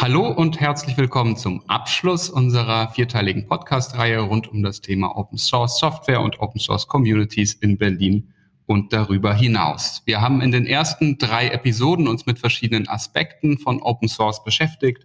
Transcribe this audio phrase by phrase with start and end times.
[0.00, 5.80] Hallo und herzlich willkommen zum Abschluss unserer vierteiligen Podcast-Reihe rund um das Thema Open Source
[5.80, 8.32] Software und Open Source Communities in Berlin
[8.66, 10.02] und darüber hinaus.
[10.04, 15.04] Wir haben in den ersten drei Episoden uns mit verschiedenen Aspekten von Open Source beschäftigt.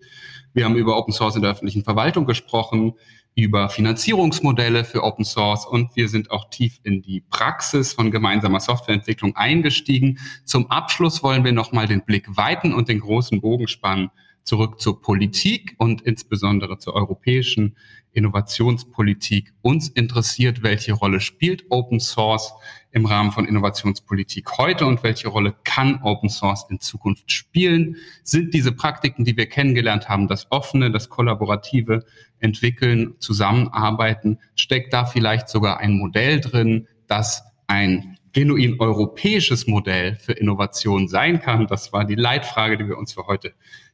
[0.53, 2.93] Wir haben über Open Source in der öffentlichen Verwaltung gesprochen,
[3.33, 8.59] über Finanzierungsmodelle für Open Source und wir sind auch tief in die Praxis von gemeinsamer
[8.59, 10.19] Softwareentwicklung eingestiegen.
[10.45, 14.11] Zum Abschluss wollen wir nochmal den Blick weiten und den großen Bogen spannen
[14.43, 17.75] zurück zur Politik und insbesondere zur europäischen
[18.13, 19.53] Innovationspolitik.
[19.61, 22.53] Uns interessiert, welche Rolle spielt Open Source
[22.91, 27.97] im Rahmen von Innovationspolitik heute und welche Rolle kann Open Source in Zukunft spielen?
[28.23, 32.05] Sind diese Praktiken, die wir kennengelernt haben, das offene, das kollaborative
[32.39, 40.33] Entwickeln, Zusammenarbeiten, steckt da vielleicht sogar ein Modell drin, das ein genuin europäisches Modell für
[40.33, 41.65] Innovation sein kann?
[41.67, 43.53] Das war die Leitfrage, die wir uns für heute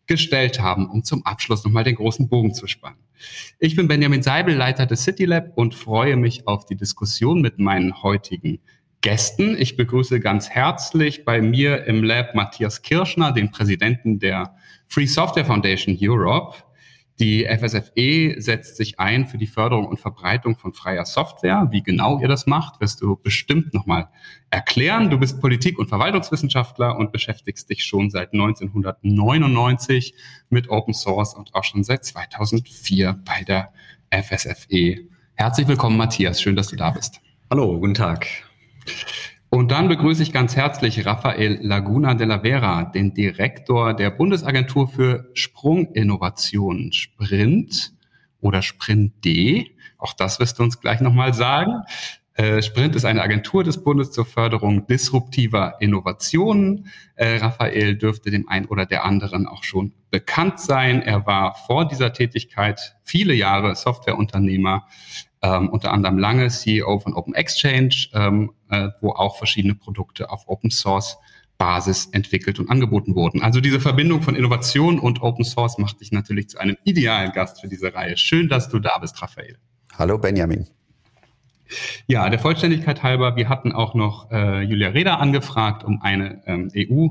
[0.09, 2.99] gestellt haben, um zum Abschluss nochmal den großen Bogen zu spannen.
[3.59, 7.59] Ich bin Benjamin Seibel, Leiter des City Lab und freue mich auf die Diskussion mit
[7.59, 8.59] meinen heutigen
[9.01, 9.55] Gästen.
[9.57, 14.55] Ich begrüße ganz herzlich bei mir im Lab Matthias Kirschner, den Präsidenten der
[14.87, 16.57] Free Software Foundation Europe.
[17.19, 21.67] Die FSFE setzt sich ein für die Förderung und Verbreitung von freier Software.
[21.69, 24.07] Wie genau ihr das macht, wirst du bestimmt nochmal
[24.51, 25.09] erklären.
[25.09, 30.13] Du bist Politik- und Verwaltungswissenschaftler und beschäftigst dich schon seit 1999
[30.49, 33.73] mit Open Source und auch schon seit 2004 bei der
[34.11, 34.99] FSFE.
[35.35, 36.41] Herzlich willkommen, Matthias.
[36.41, 37.19] Schön, dass du da bist.
[37.49, 38.27] Hallo, guten Tag.
[39.51, 44.87] Und dann begrüße ich ganz herzlich Rafael Laguna de la Vera, den Direktor der Bundesagentur
[44.87, 47.93] für Sprunginnovation, Sprint
[48.41, 49.71] oder Sprint D.
[49.97, 51.81] Auch das wirst du uns gleich nochmal sagen.
[52.35, 56.87] Äh, Sprint ist eine Agentur des Bundes zur Förderung disruptiver Innovationen.
[57.15, 61.01] Äh, Raphael dürfte dem einen oder der anderen auch schon bekannt sein.
[61.01, 64.85] Er war vor dieser Tätigkeit viele Jahre Softwareunternehmer
[65.41, 70.47] ähm, unter anderem lange CEO von Open Exchange, ähm, äh, wo auch verschiedene Produkte auf
[70.47, 71.17] Open Source
[71.57, 73.41] Basis entwickelt und angeboten wurden.
[73.41, 77.59] Also diese Verbindung von Innovation und Open Source macht dich natürlich zu einem idealen Gast
[77.61, 78.15] für diese Reihe.
[78.17, 79.57] Schön, dass du da bist, Raphael.
[79.97, 80.67] Hallo Benjamin.
[82.07, 86.71] Ja, der Vollständigkeit halber, wir hatten auch noch äh, Julia Reda angefragt, um eine ähm,
[86.75, 87.09] EU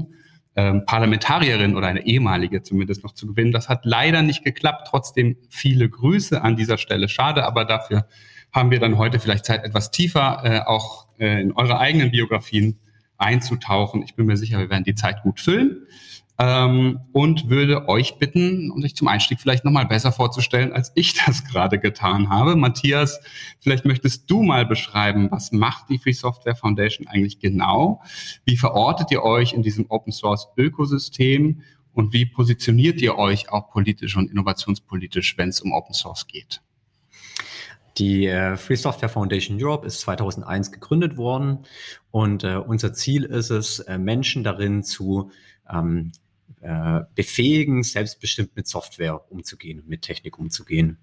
[0.58, 3.52] ähm, Parlamentarierin oder eine ehemalige zumindest noch zu gewinnen.
[3.52, 4.88] Das hat leider nicht geklappt.
[4.91, 7.08] Trotzdem viele Grüße an dieser Stelle.
[7.08, 8.08] Schade, aber dafür
[8.50, 12.76] haben wir dann heute vielleicht Zeit, etwas tiefer äh, auch äh, in eure eigenen Biografien
[13.19, 14.02] einzutauchen.
[14.02, 15.86] Ich bin mir sicher, wir werden die Zeit gut füllen
[16.41, 21.15] ähm, und würde euch bitten, um sich zum Einstieg vielleicht nochmal besser vorzustellen, als ich
[21.26, 22.54] das gerade getan habe.
[22.54, 23.21] Matthias,
[23.60, 28.03] vielleicht möchtest du mal beschreiben, was macht die Free Software Foundation eigentlich genau?
[28.44, 31.62] Wie verortet ihr euch in diesem Open Source Ökosystem?
[31.93, 36.62] Und wie positioniert ihr euch auch politisch und innovationspolitisch, wenn es um Open Source geht?
[37.97, 41.65] Die äh, Free Software Foundation Europe ist 2001 gegründet worden
[42.12, 45.32] und äh, unser Ziel ist es, äh, Menschen darin zu
[45.69, 46.12] ähm,
[46.60, 50.98] äh, befähigen, selbstbestimmt mit Software umzugehen, mit Technik umzugehen.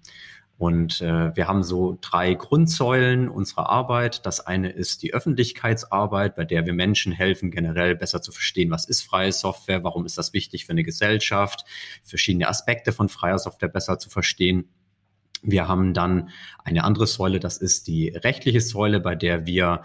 [0.58, 4.24] Und äh, wir haben so drei Grundsäulen unserer Arbeit.
[4.24, 8.86] Das eine ist die Öffentlichkeitsarbeit, bei der wir Menschen helfen, generell besser zu verstehen, was
[8.86, 11.66] ist freie Software, warum ist das wichtig für eine Gesellschaft,
[12.02, 14.70] verschiedene Aspekte von freier Software besser zu verstehen.
[15.42, 16.30] Wir haben dann
[16.64, 19.82] eine andere Säule, das ist die rechtliche Säule, bei der wir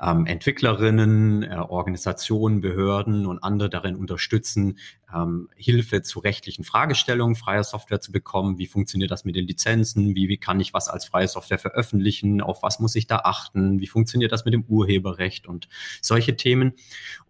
[0.00, 4.78] ähm, Entwicklerinnen, äh, Organisationen, Behörden und andere darin unterstützen,
[5.14, 8.58] ähm, Hilfe zu rechtlichen Fragestellungen freier Software zu bekommen.
[8.58, 10.14] Wie funktioniert das mit den Lizenzen?
[10.14, 12.40] Wie, wie kann ich was als freie Software veröffentlichen?
[12.40, 13.80] Auf was muss ich da achten?
[13.80, 15.68] Wie funktioniert das mit dem Urheberrecht und
[16.00, 16.74] solche Themen?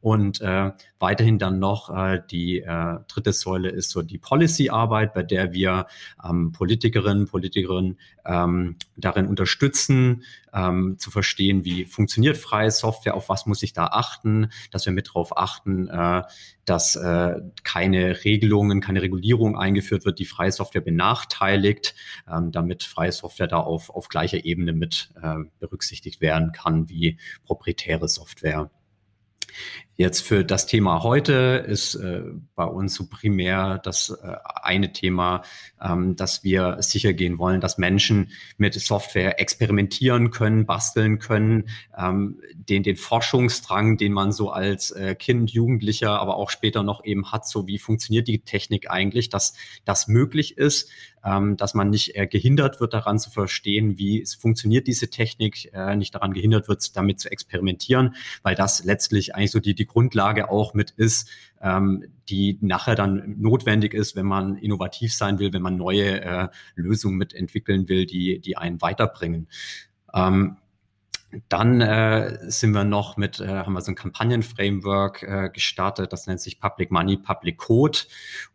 [0.01, 5.23] Und äh, weiterhin dann noch äh, die äh, dritte Säule ist so die Policy-Arbeit, bei
[5.23, 5.87] der wir
[6.25, 10.25] ähm, Politikerinnen, Politikerinnen ähm, darin unterstützen,
[10.57, 14.93] ähm, zu verstehen, wie funktioniert freie Software, auf was muss ich da achten, dass wir
[14.93, 16.23] mit darauf achten, äh,
[16.65, 21.97] dass äh, keine Regelungen, keine Regulierung eingeführt wird, die freie Software benachteiligt,
[22.33, 27.19] ähm, damit freie Software da auf, auf gleicher Ebene mit äh, berücksichtigt werden kann wie
[27.45, 28.71] proprietäre Software.
[29.99, 32.21] Jetzt für das Thema heute ist äh,
[32.55, 35.41] bei uns so primär das äh, eine Thema,
[35.81, 42.43] ähm, dass wir sicher gehen wollen, dass Menschen mit Software experimentieren können, basteln können, ähm,
[42.55, 47.33] den, den Forschungsdrang, den man so als äh, Kind, Jugendlicher, aber auch später noch eben
[47.33, 49.55] hat, so wie funktioniert die Technik eigentlich, dass
[49.87, 50.91] das möglich ist,
[51.27, 55.71] ähm, dass man nicht äh, gehindert wird daran zu verstehen, wie es funktioniert diese Technik,
[55.75, 59.87] äh, nicht daran gehindert wird, damit zu experimentieren, weil das letztlich eigentlich so die, die
[59.87, 61.29] Grundlage auch mit ist,
[61.61, 66.49] ähm, die nachher dann notwendig ist, wenn man innovativ sein will, wenn man neue äh,
[66.77, 69.49] Lösungen mitentwickeln will, die, die einen weiterbringen.
[70.15, 70.57] Ähm,
[71.49, 76.27] dann äh, sind wir noch mit, äh, haben wir so ein Kampagnenframework äh, gestartet, das
[76.27, 77.99] nennt sich Public Money, Public Code.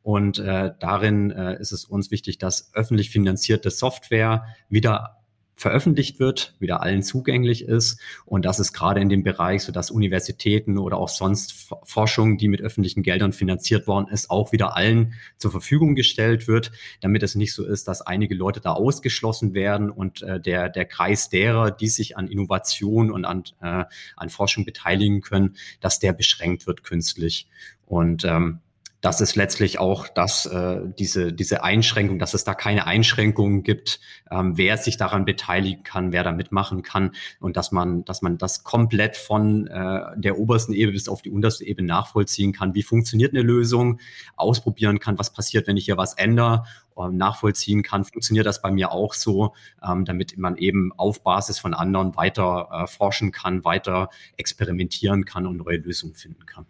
[0.04, 5.21] Und äh, darin äh, ist es uns wichtig, dass öffentlich finanzierte Software wieder
[5.62, 8.00] veröffentlicht wird, wieder allen zugänglich ist.
[8.26, 12.48] Und das ist gerade in dem Bereich, so dass Universitäten oder auch sonst Forschung, die
[12.48, 17.36] mit öffentlichen Geldern finanziert worden ist, auch wieder allen zur Verfügung gestellt wird, damit es
[17.36, 21.70] nicht so ist, dass einige Leute da ausgeschlossen werden und äh, der, der Kreis derer,
[21.70, 23.86] die sich an Innovation und an, äh,
[24.16, 27.48] an Forschung beteiligen können, dass der beschränkt wird künstlich.
[27.86, 28.62] Und ähm,
[29.02, 34.00] das ist letztlich auch das, äh, diese, diese Einschränkung, dass es da keine Einschränkungen gibt,
[34.30, 38.38] ähm, wer sich daran beteiligen kann, wer da mitmachen kann und dass man, dass man
[38.38, 42.76] das komplett von äh, der obersten Ebene bis auf die unterste Ebene nachvollziehen kann.
[42.76, 44.00] Wie funktioniert eine Lösung?
[44.36, 46.64] Ausprobieren kann, was passiert, wenn ich hier was ändere
[46.96, 51.58] ähm, nachvollziehen kann, funktioniert das bei mir auch so, ähm, damit man eben auf Basis
[51.58, 56.68] von anderen weiter äh, forschen kann, weiter experimentieren kann und neue Lösungen finden kann.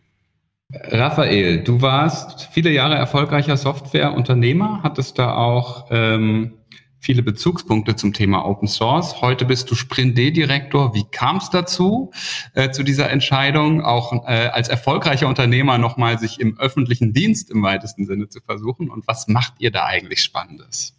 [0.73, 6.53] Raphael, du warst viele Jahre erfolgreicher Softwareunternehmer, hattest da auch ähm,
[6.99, 9.21] viele Bezugspunkte zum Thema Open Source.
[9.21, 10.93] Heute bist du Sprint-D-Direktor.
[10.93, 12.11] Wie kam es dazu,
[12.53, 17.63] äh, zu dieser Entscheidung, auch äh, als erfolgreicher Unternehmer nochmal sich im öffentlichen Dienst im
[17.63, 18.89] weitesten Sinne zu versuchen?
[18.89, 20.95] Und was macht ihr da eigentlich Spannendes?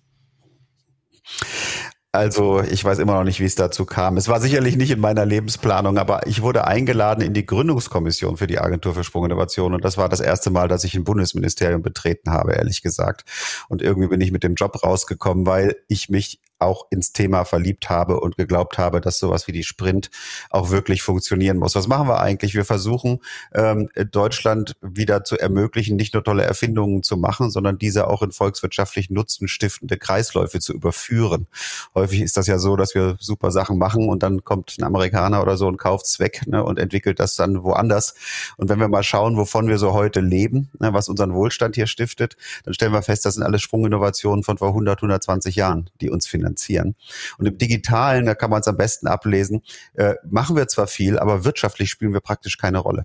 [2.15, 4.19] Also ich weiß immer noch nicht, wie es dazu kam.
[4.19, 8.47] Es war sicherlich nicht in meiner Lebensplanung, aber ich wurde eingeladen in die Gründungskommission für
[8.47, 12.31] die Agentur für Sprunginnovation und das war das erste Mal, dass ich ein Bundesministerium betreten
[12.31, 13.25] habe, ehrlich gesagt.
[13.71, 17.91] Und irgendwie bin ich mit dem Job rausgekommen, weil ich mich auch ins Thema verliebt
[17.91, 20.11] habe und geglaubt habe, dass sowas wie die Sprint
[20.51, 21.75] auch wirklich funktionieren muss.
[21.75, 22.55] Was machen wir eigentlich?
[22.55, 23.21] Wir versuchen,
[23.53, 28.33] ähm, Deutschland wieder zu ermöglichen, nicht nur tolle Erfindungen zu machen, sondern diese auch in
[28.33, 31.47] volkswirtschaftlich Nutzen stiftende Kreisläufe zu überführen.
[31.95, 35.43] Häufig ist das ja so, dass wir super Sachen machen und dann kommt ein Amerikaner
[35.43, 38.15] oder so und kauft es weg ne, und entwickelt das dann woanders.
[38.57, 41.87] Und wenn wir mal schauen, wovon wir so heute leben, ne, was unseren Wohlstand hier
[41.87, 46.11] stiftet, dann stellen wir fest, das sind alles Sprunginnovationen von vor 100, 120 Jahren, die
[46.11, 46.95] uns finanzieren finanzieren.
[47.39, 49.63] Und im Digitalen, da kann man es am besten ablesen,
[49.95, 53.05] äh, machen wir zwar viel, aber wirtschaftlich spielen wir praktisch keine Rolle.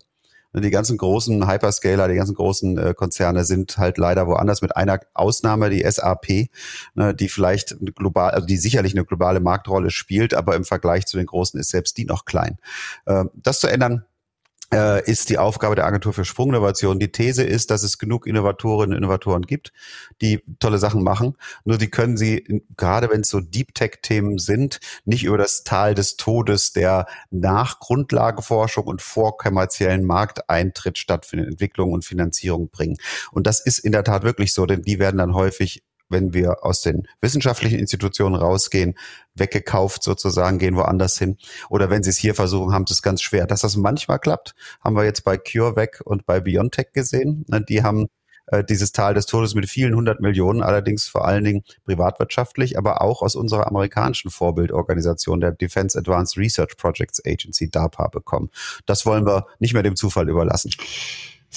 [0.53, 4.99] Die ganzen großen Hyperscaler, die ganzen großen äh, Konzerne sind halt leider woanders mit einer
[5.13, 6.49] Ausnahme, die SAP,
[6.95, 11.17] ne, die vielleicht global, also die sicherlich eine globale Marktrolle spielt, aber im Vergleich zu
[11.17, 12.57] den großen ist selbst die noch klein.
[13.05, 14.05] Äh, das zu ändern,
[15.05, 16.99] ist die Aufgabe der Agentur für Sprunginnovation.
[16.99, 19.71] Die These ist, dass es genug Innovatorinnen und Innovatoren gibt,
[20.21, 21.37] die tolle Sachen machen.
[21.63, 25.95] Nur die können sie, gerade wenn es so Deep Tech-Themen sind, nicht über das Tal
[25.95, 32.97] des Todes der nach Grundlageforschung und vor kommerziellen Markteintritt stattfindenden Entwicklung und Finanzierung bringen.
[33.31, 36.63] Und das ist in der Tat wirklich so, denn die werden dann häufig wenn wir
[36.63, 38.97] aus den wissenschaftlichen Institutionen rausgehen,
[39.35, 41.37] weggekauft sozusagen, gehen woanders hin.
[41.69, 43.45] Oder wenn sie es hier versuchen, haben sie es ganz schwer.
[43.47, 47.45] Dass das manchmal klappt, haben wir jetzt bei CureVac und bei BioNTech gesehen.
[47.47, 48.07] Ne, die haben
[48.47, 53.01] äh, dieses Tal des Todes mit vielen hundert Millionen, allerdings vor allen Dingen privatwirtschaftlich, aber
[53.01, 58.49] auch aus unserer amerikanischen Vorbildorganisation, der Defense Advanced Research Projects Agency, DARPA, bekommen.
[58.85, 60.71] Das wollen wir nicht mehr dem Zufall überlassen.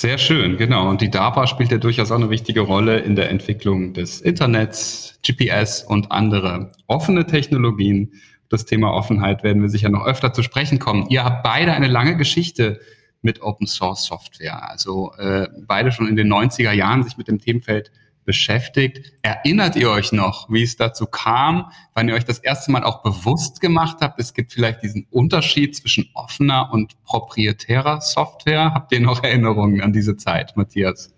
[0.00, 0.88] Sehr schön, genau.
[0.88, 5.20] Und die DARPA spielt ja durchaus auch eine wichtige Rolle in der Entwicklung des Internets,
[5.22, 8.14] GPS und andere offene Technologien.
[8.48, 11.06] Das Thema Offenheit werden wir sicher noch öfter zu sprechen kommen.
[11.10, 12.80] Ihr habt beide eine lange Geschichte
[13.20, 14.70] mit Open Source Software.
[14.70, 17.92] Also äh, beide schon in den 90er Jahren sich mit dem Themenfeld
[18.30, 19.12] beschäftigt.
[19.22, 23.02] Erinnert ihr euch noch, wie es dazu kam, wann ihr euch das erste Mal auch
[23.02, 24.20] bewusst gemacht habt?
[24.20, 28.72] Es gibt vielleicht diesen Unterschied zwischen offener und proprietärer Software.
[28.72, 31.12] Habt ihr noch Erinnerungen an diese Zeit, Matthias?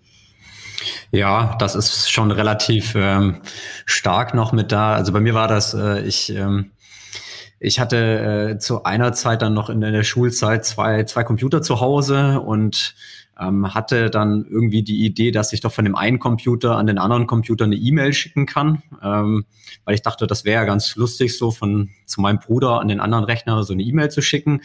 [1.11, 3.41] Ja, das ist schon relativ ähm,
[3.85, 4.95] stark noch mit da.
[4.95, 6.71] Also bei mir war das, äh, ich ähm,
[7.59, 11.79] ich hatte äh, zu einer Zeit dann noch in der Schulzeit zwei, zwei Computer zu
[11.79, 12.95] Hause und
[13.39, 16.97] ähm, hatte dann irgendwie die Idee, dass ich doch von dem einen Computer an den
[16.97, 19.45] anderen Computer eine E-Mail schicken kann, ähm,
[19.85, 22.99] weil ich dachte, das wäre ja ganz lustig, so von zu meinem Bruder an den
[22.99, 24.61] anderen Rechner so eine E-Mail zu schicken.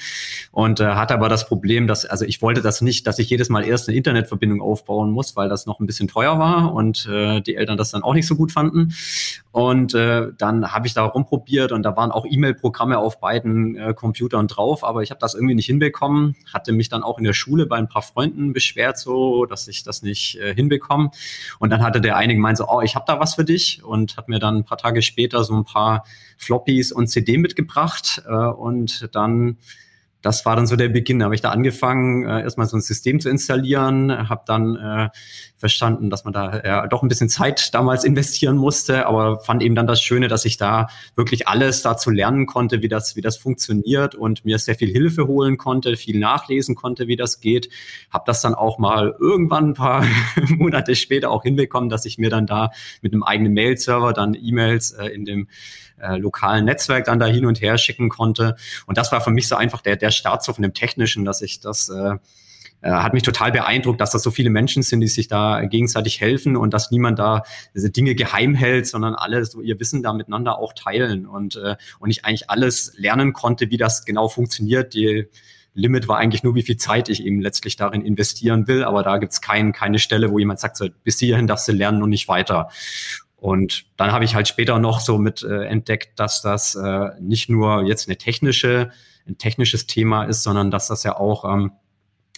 [0.53, 3.49] Und äh, hatte aber das Problem, dass, also ich wollte das nicht, dass ich jedes
[3.49, 7.41] Mal erst eine Internetverbindung aufbauen muss, weil das noch ein bisschen teuer war und äh,
[7.41, 8.93] die Eltern das dann auch nicht so gut fanden.
[9.59, 13.93] Und äh, dann habe ich da rumprobiert und da waren auch E-Mail-Programme auf beiden äh,
[13.93, 17.33] Computern drauf, aber ich habe das irgendwie nicht hinbekommen, hatte mich dann auch in der
[17.33, 21.11] Schule bei ein paar Freunden beschwert, so dass ich das nicht äh, hinbekomme.
[21.59, 24.17] Und dann hatte der eine gemeint so, oh, ich habe da was für dich und
[24.17, 26.05] hat mir dann ein paar Tage später so ein paar
[26.37, 29.57] Floppies und CD mitgebracht äh, und dann
[30.23, 31.21] das war dann so der Beginn.
[31.21, 35.09] Da habe ich da angefangen, äh, erstmal so ein System zu installieren, habe dann äh,
[35.57, 39.75] verstanden, dass man da äh, doch ein bisschen Zeit damals investieren musste, aber fand eben
[39.75, 43.37] dann das Schöne, dass ich da wirklich alles dazu lernen konnte, wie das, wie das
[43.37, 47.69] funktioniert und mir sehr viel Hilfe holen konnte, viel nachlesen konnte, wie das geht.
[48.11, 50.05] Habe das dann auch mal irgendwann ein paar
[50.49, 52.71] Monate später auch hinbekommen, dass ich mir dann da
[53.03, 55.49] mit einem eigenen Mail-Server dann E-Mails äh, in dem
[56.01, 58.57] äh, lokalen Netzwerk dann da hin und her schicken konnte.
[58.87, 61.43] Und das war für mich so einfach der, der Start so von dem Technischen, dass
[61.43, 62.17] ich das äh,
[62.81, 66.21] äh, hat mich total beeindruckt, dass das so viele Menschen sind, die sich da gegenseitig
[66.21, 67.43] helfen und dass niemand da
[67.75, 71.77] diese Dinge geheim hält, sondern alle so ihr Wissen da miteinander auch teilen und, äh,
[71.99, 74.95] und ich eigentlich alles lernen konnte, wie das genau funktioniert.
[74.95, 75.27] Die
[75.75, 79.19] Limit war eigentlich nur, wie viel Zeit ich eben letztlich darin investieren will, aber da
[79.19, 82.29] gibt's kein, keine Stelle, wo jemand sagt, so, bis hierhin darfst du lernen und nicht
[82.29, 82.69] weiter.
[83.37, 87.49] Und dann habe ich halt später noch so mit äh, entdeckt, dass das äh, nicht
[87.49, 88.91] nur jetzt eine technische,
[89.29, 91.73] ein technisches Thema ist, sondern dass das ja auch ähm,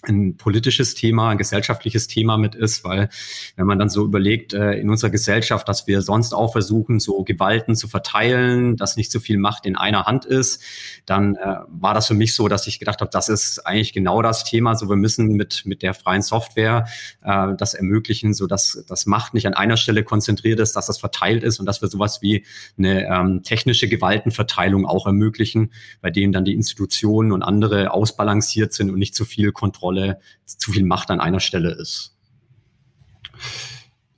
[0.03, 3.09] ein politisches Thema, ein gesellschaftliches Thema mit ist, weil
[3.57, 7.23] wenn man dann so überlegt äh, in unserer Gesellschaft, dass wir sonst auch versuchen, so
[7.23, 10.63] Gewalten zu verteilen, dass nicht so viel Macht in einer Hand ist,
[11.07, 14.23] dann äh, war das für mich so, dass ich gedacht habe, das ist eigentlich genau
[14.23, 14.75] das Thema.
[14.75, 16.87] So wir müssen mit mit der freien Software
[17.23, 20.99] äh, das ermöglichen, so dass das Macht nicht an einer Stelle konzentriert ist, dass das
[20.99, 22.45] verteilt ist und dass wir sowas wie
[22.79, 28.91] eine ähm, technische Gewaltenverteilung auch ermöglichen, bei denen dann die Institutionen und andere ausbalanciert sind
[28.91, 32.17] und nicht zu viel Kontrolle Kontrolle, zu viel Macht an einer Stelle ist.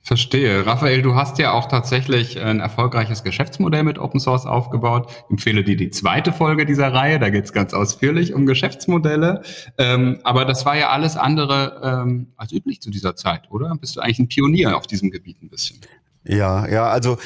[0.05, 0.65] Verstehe.
[0.65, 5.09] Raphael, du hast ja auch tatsächlich ein erfolgreiches Geschäftsmodell mit Open Source aufgebaut.
[5.09, 9.43] Ich empfehle dir die zweite Folge dieser Reihe, da geht es ganz ausführlich um Geschäftsmodelle.
[9.77, 13.73] Ähm, aber das war ja alles andere ähm, als üblich zu dieser Zeit, oder?
[13.79, 15.79] Bist du eigentlich ein Pionier auf diesem Gebiet ein bisschen?
[16.25, 17.17] Ja, ja, also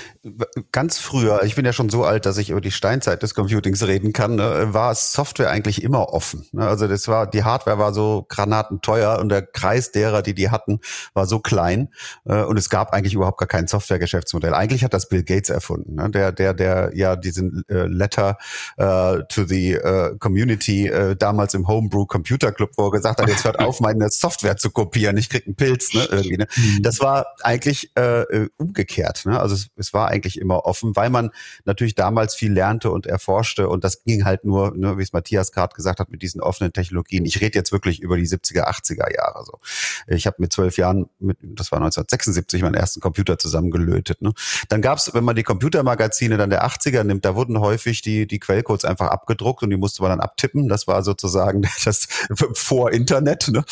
[0.71, 3.85] ganz früher, ich bin ja schon so alt, dass ich über die Steinzeit des Computings
[3.85, 6.47] reden kann, ne, war Software eigentlich immer offen.
[6.51, 6.67] Ne?
[6.67, 10.79] Also das war, die Hardware war so granatenteuer und der Kreis derer, die die hatten,
[11.13, 11.89] war so klein
[12.25, 14.55] äh, und es gab eigentlich überhaupt gar kein Software-Geschäftsmodell.
[14.55, 16.09] Eigentlich hat das Bill Gates erfunden, ne?
[16.09, 18.39] der, der, der ja diesen äh, Letter
[18.77, 23.29] äh, to the äh, Community äh, damals im Homebrew Computer Club, wo er gesagt hat,
[23.29, 26.37] jetzt hört auf, meine Software zu kopieren, ich krieg einen Pilz, ne, irgendwie.
[26.37, 26.47] Ne?
[26.55, 26.81] Mhm.
[26.81, 29.25] Das war eigentlich äh, äh umgekehrt umgekehrt.
[29.25, 29.39] Ne?
[29.39, 31.31] Also es, es, war eigentlich immer offen, weil man
[31.65, 35.51] natürlich damals viel lernte und erforschte und das ging halt nur, ne, wie es Matthias
[35.51, 37.25] gerade gesagt hat, mit diesen offenen Technologien.
[37.25, 39.45] Ich rede jetzt wirklich über die 70er, 80er Jahre.
[39.45, 39.59] So.
[40.07, 44.21] Ich habe mit zwölf Jahren, mit, das war 1976, meinen ersten Computer zusammengelötet.
[44.21, 44.33] Ne?
[44.69, 48.27] Dann gab es, wenn man die Computermagazine dann der 80er nimmt, da wurden häufig die,
[48.27, 50.67] die Quellcodes einfach abgedruckt und die musste man dann abtippen.
[50.67, 52.07] Das war sozusagen das
[52.53, 53.49] vor Internet.
[53.49, 53.63] Ne?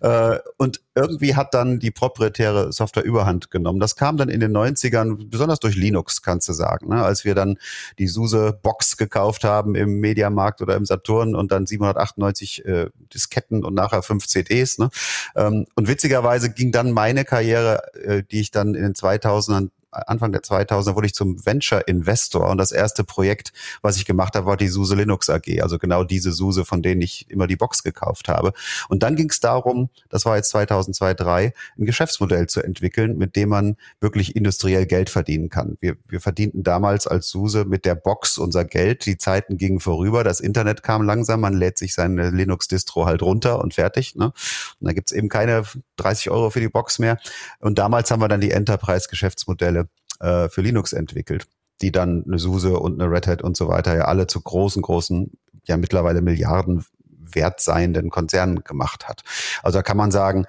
[0.00, 3.80] Äh, und irgendwie hat dann die proprietäre Software überhand genommen.
[3.80, 6.88] Das kam dann in den 90ern, besonders durch Linux, kannst du sagen.
[6.88, 7.02] Ne?
[7.02, 7.58] Als wir dann
[7.98, 13.64] die SUSE Box gekauft haben im Mediamarkt oder im Saturn und dann 798 äh, Disketten
[13.64, 14.78] und nachher fünf CDs.
[14.78, 14.90] Ne?
[15.36, 20.32] Ähm, und witzigerweise ging dann meine Karriere, äh, die ich dann in den 2000ern Anfang
[20.32, 24.46] der 2000er wurde ich zum Venture Investor und das erste Projekt, was ich gemacht habe,
[24.46, 27.82] war die SUSE Linux AG, also genau diese SUSE, von denen ich immer die Box
[27.82, 28.52] gekauft habe.
[28.88, 33.36] Und dann ging es darum, das war jetzt 2002, 2003, ein Geschäftsmodell zu entwickeln, mit
[33.36, 35.76] dem man wirklich industriell Geld verdienen kann.
[35.80, 39.06] Wir, wir verdienten damals als SUSE mit der Box unser Geld.
[39.06, 43.58] Die Zeiten gingen vorüber, das Internet kam langsam, man lädt sich seine Linux-Distro halt runter
[43.60, 44.14] und fertig.
[44.16, 44.26] Ne?
[44.26, 44.34] Und
[44.80, 45.64] da gibt's eben keine
[45.96, 47.18] 30 Euro für die Box mehr.
[47.60, 49.83] Und damals haben wir dann die Enterprise-Geschäftsmodelle
[50.24, 51.46] äh, für Linux entwickelt,
[51.82, 54.82] die dann eine SUSE und eine Red Hat und so weiter ja alle zu großen,
[54.82, 55.32] großen,
[55.66, 59.22] ja mittlerweile Milliarden wert seienden Konzernen gemacht hat.
[59.62, 60.46] Also da kann man sagen,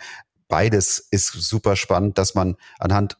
[0.47, 3.17] beides ist super spannend, dass man anhand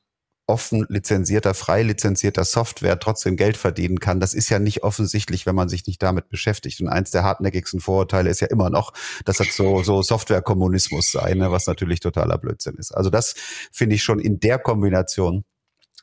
[0.48, 4.20] offen lizenzierter, frei lizenzierter Software trotzdem Geld verdienen kann.
[4.20, 6.80] Das ist ja nicht offensichtlich, wenn man sich nicht damit beschäftigt.
[6.82, 8.94] Und eins der hartnäckigsten Vorurteile ist ja immer noch,
[9.26, 12.92] dass das so, so Softwarekommunismus sei, ne, was natürlich totaler Blödsinn ist.
[12.92, 13.34] Also das
[13.72, 15.46] finde ich schon in der Kombination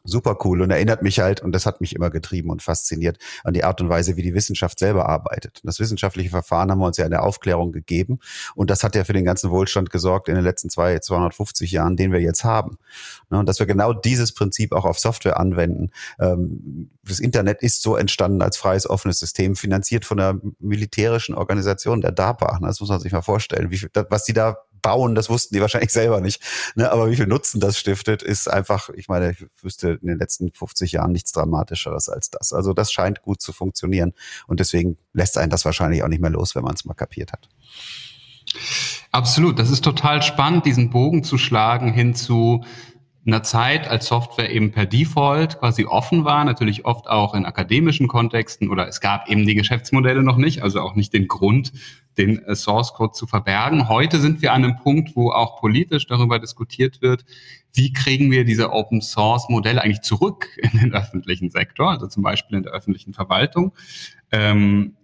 [0.05, 3.55] super cool und erinnert mich halt, und das hat mich immer getrieben und fasziniert, an
[3.55, 5.61] die Art und Weise, wie die Wissenschaft selber arbeitet.
[5.65, 8.19] Das wissenschaftliche Verfahren haben wir uns ja in der Aufklärung gegeben
[8.55, 11.97] und das hat ja für den ganzen Wohlstand gesorgt in den letzten zwei, 250 Jahren,
[11.97, 12.79] den wir jetzt haben.
[13.31, 15.91] Ne, und dass wir genau dieses Prinzip auch auf Software anwenden.
[16.19, 22.01] Ähm, das Internet ist so entstanden als freies, offenes System, finanziert von der militärischen Organisation
[22.01, 22.59] der DARPA.
[22.63, 23.71] Das muss man sich mal vorstellen,
[24.09, 26.43] was die da bauen, das wussten die wahrscheinlich selber nicht.
[26.75, 26.91] Ne?
[26.91, 30.53] Aber wie viel Nutzen das stiftet, ist einfach, ich meine, ich wüsste in den letzten
[30.53, 32.53] 50 Jahren nichts Dramatischeres als das.
[32.53, 34.13] Also das scheint gut zu funktionieren
[34.47, 37.33] und deswegen lässt einen das wahrscheinlich auch nicht mehr los, wenn man es mal kapiert
[37.33, 37.49] hat.
[39.13, 42.65] Absolut, das ist total spannend, diesen Bogen zu schlagen hin zu
[43.25, 48.09] einer Zeit, als Software eben per Default quasi offen war, natürlich oft auch in akademischen
[48.09, 51.73] Kontexten oder es gab eben die Geschäftsmodelle noch nicht, also auch nicht den Grund,
[52.19, 53.89] den äh, Source Code zu verbergen.
[53.89, 57.25] Heute sind wir an einem Punkt, wo auch politisch darüber diskutiert wird,
[57.73, 62.23] wie kriegen wir diese Open Source Modelle eigentlich zurück in den öffentlichen Sektor, also zum
[62.23, 63.73] Beispiel in der öffentlichen Verwaltung.
[64.33, 64.97] Ähm,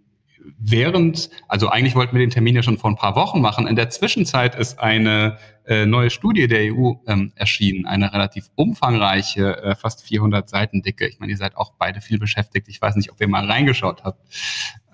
[0.58, 3.66] während, also eigentlich wollten wir den Termin ja schon vor ein paar Wochen machen.
[3.66, 9.62] In der Zwischenzeit ist eine äh, neue Studie der EU ähm, erschienen, eine relativ umfangreiche,
[9.62, 11.06] äh, fast 400 Seiten dicke.
[11.06, 12.68] Ich meine, ihr seid auch beide viel beschäftigt.
[12.68, 14.20] Ich weiß nicht, ob ihr mal reingeschaut habt.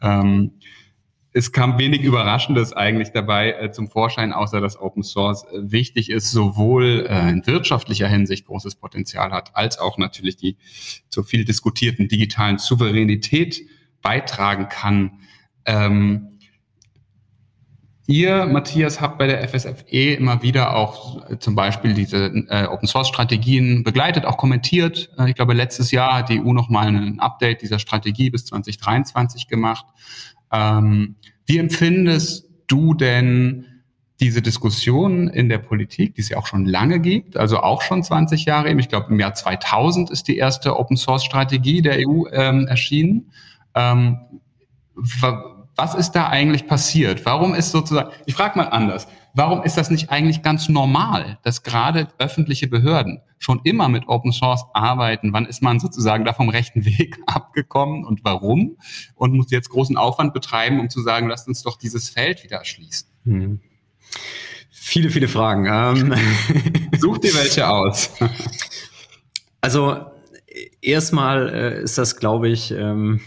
[0.02, 0.52] Ähm,
[1.37, 6.08] es kam wenig Überraschendes eigentlich dabei äh, zum Vorschein, außer dass Open Source äh, wichtig
[6.08, 10.56] ist, sowohl äh, in wirtschaftlicher Hinsicht großes Potenzial hat, als auch natürlich die
[11.08, 13.62] zur viel diskutierten digitalen Souveränität
[14.00, 15.18] beitragen kann.
[15.66, 16.35] Ähm,
[18.06, 22.87] Ihr, Matthias, habt bei der FSFE immer wieder auch äh, zum Beispiel diese äh, Open
[22.87, 25.11] Source Strategien begleitet, auch kommentiert.
[25.18, 29.49] Äh, ich glaube, letztes Jahr hat die EU nochmal ein Update dieser Strategie bis 2023
[29.49, 29.87] gemacht.
[30.52, 31.16] Ähm,
[31.47, 33.66] wie empfindest du denn
[34.21, 38.02] diese Diskussion in der Politik, die es ja auch schon lange gibt, also auch schon
[38.02, 38.78] 20 Jahre eben.
[38.80, 43.33] Ich glaube, im Jahr 2000 ist die erste Open Source Strategie der EU ähm, erschienen.
[43.75, 44.18] Ähm,
[45.76, 47.24] was ist da eigentlich passiert?
[47.26, 51.62] Warum ist sozusagen, ich frage mal anders, warum ist das nicht eigentlich ganz normal, dass
[51.62, 55.32] gerade öffentliche Behörden schon immer mit Open Source arbeiten?
[55.32, 58.76] Wann ist man sozusagen da vom rechten Weg abgekommen und warum?
[59.14, 62.58] Und muss jetzt großen Aufwand betreiben, um zu sagen, lasst uns doch dieses Feld wieder
[62.58, 63.08] erschließen?
[63.24, 63.60] Hm.
[64.70, 65.66] Viele, viele Fragen.
[65.66, 66.14] Ähm.
[66.98, 68.10] Such dir welche aus.
[69.60, 70.04] Also
[70.82, 73.20] erstmal äh, ist das, glaube ich, ähm,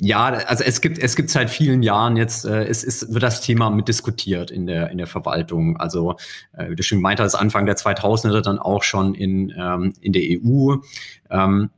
[0.00, 3.42] ja, also es gibt es gibt seit vielen Jahren jetzt äh, es ist wird das
[3.42, 5.76] Thema mit diskutiert in der in der Verwaltung.
[5.76, 6.16] Also
[6.52, 10.12] äh, wie du schon gemeint hast, Anfang der 2000er dann auch schon in ähm, in
[10.12, 10.76] der EU.
[11.30, 11.70] Ähm,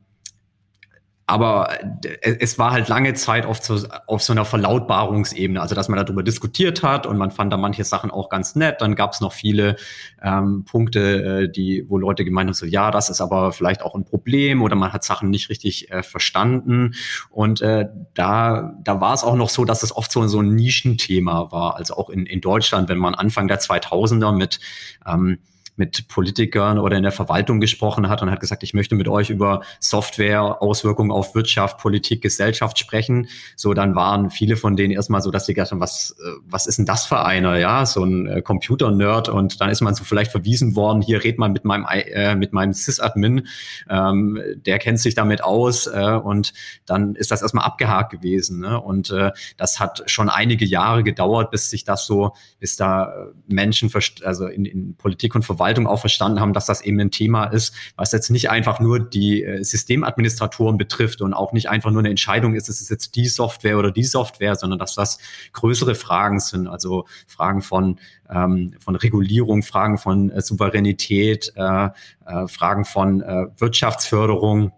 [1.33, 1.79] aber
[2.21, 6.21] es war halt lange Zeit auf so, auf so einer Verlautbarungsebene, also dass man darüber
[6.21, 8.81] diskutiert hat und man fand da manche Sachen auch ganz nett.
[8.81, 9.77] Dann gab es noch viele
[10.21, 13.95] ähm, Punkte, äh, die, wo Leute gemeint haben, so ja, das ist aber vielleicht auch
[13.95, 16.93] ein Problem oder man hat Sachen nicht richtig äh, verstanden.
[17.31, 20.53] Und äh, da, da war es auch noch so, dass es oft so, so ein
[20.53, 21.77] Nischenthema war.
[21.77, 24.59] Also auch in, in Deutschland, wenn man Anfang der 2000er mit
[25.07, 25.39] ähm,
[25.75, 29.29] mit Politikern oder in der Verwaltung gesprochen hat und hat gesagt, ich möchte mit euch
[29.29, 33.27] über Software, Auswirkungen auf Wirtschaft, Politik, Gesellschaft sprechen.
[33.55, 36.67] So, dann waren viele von denen erstmal so, dass sie gedacht haben, was, äh, was
[36.67, 37.57] ist denn das für einer?
[37.57, 41.39] Ja, so ein äh, Computer-Nerd und dann ist man so vielleicht verwiesen worden, hier red
[41.39, 43.47] mal mit meinem, äh, mit meinem Sys-Admin,
[43.89, 46.53] ähm, der kennt sich damit aus äh, und
[46.85, 48.59] dann ist das erstmal abgehakt gewesen.
[48.59, 48.79] Ne?
[48.79, 53.25] Und äh, das hat schon einige Jahre gedauert, bis sich das so, bis da äh,
[53.47, 53.91] Menschen,
[54.23, 57.45] also in, in Politik und Verwaltung Verwaltung auch verstanden haben, dass das eben ein Thema
[57.45, 61.99] ist, was jetzt nicht einfach nur die äh, Systemadministratoren betrifft und auch nicht einfach nur
[61.99, 65.19] eine Entscheidung ist, ist es jetzt die Software oder die Software, sondern dass das
[65.53, 67.97] größere Fragen sind, also Fragen von,
[68.29, 71.85] ähm, von Regulierung, Fragen von äh, Souveränität, äh,
[72.25, 74.73] äh, Fragen von äh, Wirtschaftsförderung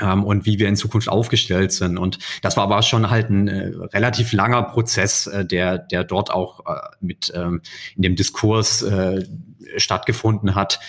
[0.00, 1.98] ähm, und wie wir in Zukunft aufgestellt sind.
[1.98, 6.30] Und das war aber schon halt ein äh, relativ langer Prozess, äh, der, der dort
[6.30, 7.60] auch äh, mit ähm,
[7.96, 9.24] in dem Diskurs äh,
[9.76, 10.80] stattgefunden hat,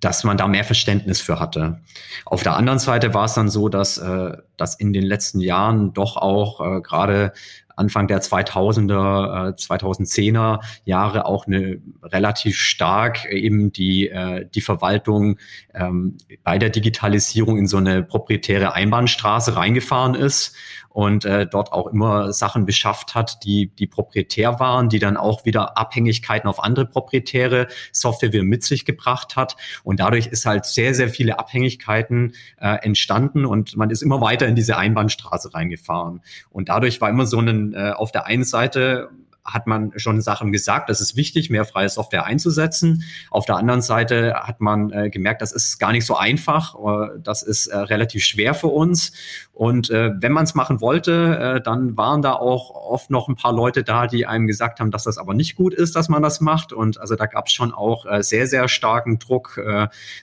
[0.00, 1.80] dass man da mehr Verständnis für hatte.
[2.24, 5.92] Auf der anderen Seite war es dann so, dass, äh, dass in den letzten Jahren
[5.92, 7.32] doch auch äh, gerade
[7.80, 15.38] Anfang der 2000er, 2010er äh, Jahre auch eine relativ stark eben die, äh, die Verwaltung
[15.74, 20.54] ähm, bei der Digitalisierung in so eine proprietäre Einbahnstraße reingefahren ist
[20.90, 25.44] und äh, dort auch immer Sachen beschafft hat, die, die proprietär waren, die dann auch
[25.44, 29.56] wieder Abhängigkeiten auf andere proprietäre Software wieder mit sich gebracht hat.
[29.84, 34.46] Und dadurch ist halt sehr, sehr viele Abhängigkeiten äh, entstanden und man ist immer weiter
[34.46, 36.20] in diese Einbahnstraße reingefahren.
[36.50, 39.10] Und dadurch war immer so ein, äh, auf der einen Seite
[39.52, 43.04] hat man schon Sachen gesagt, das ist wichtig, mehr freie Software einzusetzen.
[43.30, 47.18] Auf der anderen Seite hat man äh, gemerkt, das ist gar nicht so einfach, äh,
[47.22, 49.12] das ist äh, relativ schwer für uns.
[49.52, 53.36] Und äh, wenn man es machen wollte, äh, dann waren da auch oft noch ein
[53.36, 56.22] paar Leute da, die einem gesagt haben, dass das aber nicht gut ist, dass man
[56.22, 56.72] das macht.
[56.72, 59.60] Und also da gab es schon auch äh, sehr, sehr starken Druck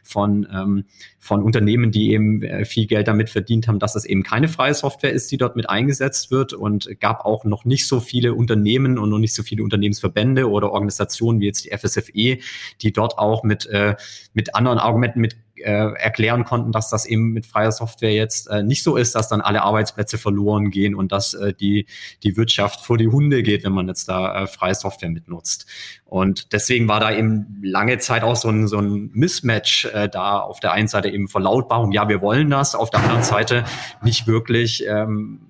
[0.04, 0.86] von, ähm,
[1.20, 5.12] von Unternehmen, die eben viel Geld damit verdient haben, dass das eben keine freie Software
[5.12, 6.54] ist, die dort mit eingesetzt wird.
[6.54, 10.72] Und gab auch noch nicht so viele Unternehmen und noch nicht so viele Unternehmensverbände oder
[10.72, 12.40] Organisationen wie jetzt die FSFE,
[12.82, 13.96] die dort auch mit, äh,
[14.34, 18.62] mit anderen Argumenten, mit äh, erklären konnten, dass das eben mit freier Software jetzt äh,
[18.62, 21.88] nicht so ist, dass dann alle Arbeitsplätze verloren gehen und dass äh, die,
[22.22, 25.66] die Wirtschaft vor die Hunde geht, wenn man jetzt da freie Software mitnutzt.
[26.06, 30.40] Und deswegen war da eben lange Zeit auch so ein, so ein Mismatch da.
[30.40, 33.66] Auf der einen Seite eben Verlautbarung, ja, wir wollen das, auf der anderen Seite
[34.04, 35.47] nicht wirklich, ähm, äh,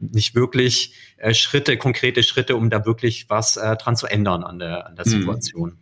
[0.00, 4.58] nicht wirklich äh, Schritte, konkrete Schritte, um da wirklich was äh, dran zu ändern an
[4.58, 5.12] der, an der hm.
[5.12, 5.78] Situation.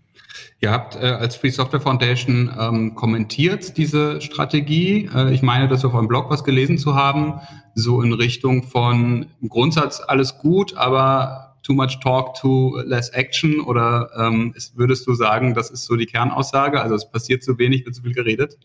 [0.61, 5.09] Ihr habt äh, als Free Software Foundation ähm, kommentiert diese Strategie.
[5.14, 7.40] Äh, ich meine, das auf eurem Blog was gelesen zu haben,
[7.74, 13.61] so in Richtung von im Grundsatz alles gut, aber too much talk, too less action
[13.61, 16.81] oder ähm, ist, würdest du sagen, das ist so die Kernaussage?
[16.81, 18.59] Also es passiert zu wenig, wird zu viel geredet?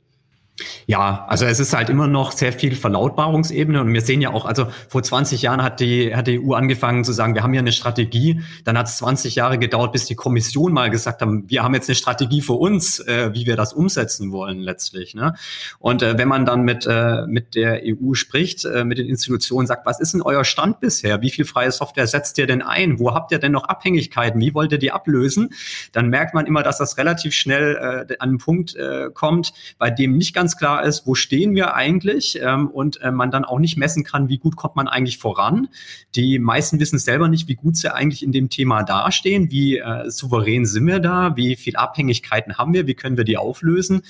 [0.85, 4.45] Ja, also es ist halt immer noch sehr viel Verlautbarungsebene und wir sehen ja auch,
[4.45, 7.61] also vor 20 Jahren hat die, hat die EU angefangen zu sagen, wir haben ja
[7.61, 11.63] eine Strategie, dann hat es 20 Jahre gedauert, bis die Kommission mal gesagt haben, wir
[11.63, 15.15] haben jetzt eine Strategie für uns, äh, wie wir das umsetzen wollen letztlich.
[15.15, 15.33] Ne?
[15.79, 19.65] Und äh, wenn man dann mit, äh, mit der EU spricht, äh, mit den Institutionen,
[19.65, 21.21] sagt, was ist denn euer Stand bisher?
[21.21, 22.99] Wie viel freie Software setzt ihr denn ein?
[22.99, 24.39] Wo habt ihr denn noch Abhängigkeiten?
[24.39, 25.49] Wie wollt ihr die ablösen?
[25.93, 29.89] Dann merkt man immer, dass das relativ schnell äh, an einen Punkt äh, kommt, bei
[29.89, 33.45] dem nicht ganz ganz klar ist, wo stehen wir eigentlich ähm, und äh, man dann
[33.45, 35.69] auch nicht messen kann, wie gut kommt man eigentlich voran.
[36.15, 40.09] Die meisten wissen selber nicht, wie gut sie eigentlich in dem Thema dastehen, wie äh,
[40.09, 44.01] souverän sind wir da, wie viel Abhängigkeiten haben wir, wie können wir die auflösen.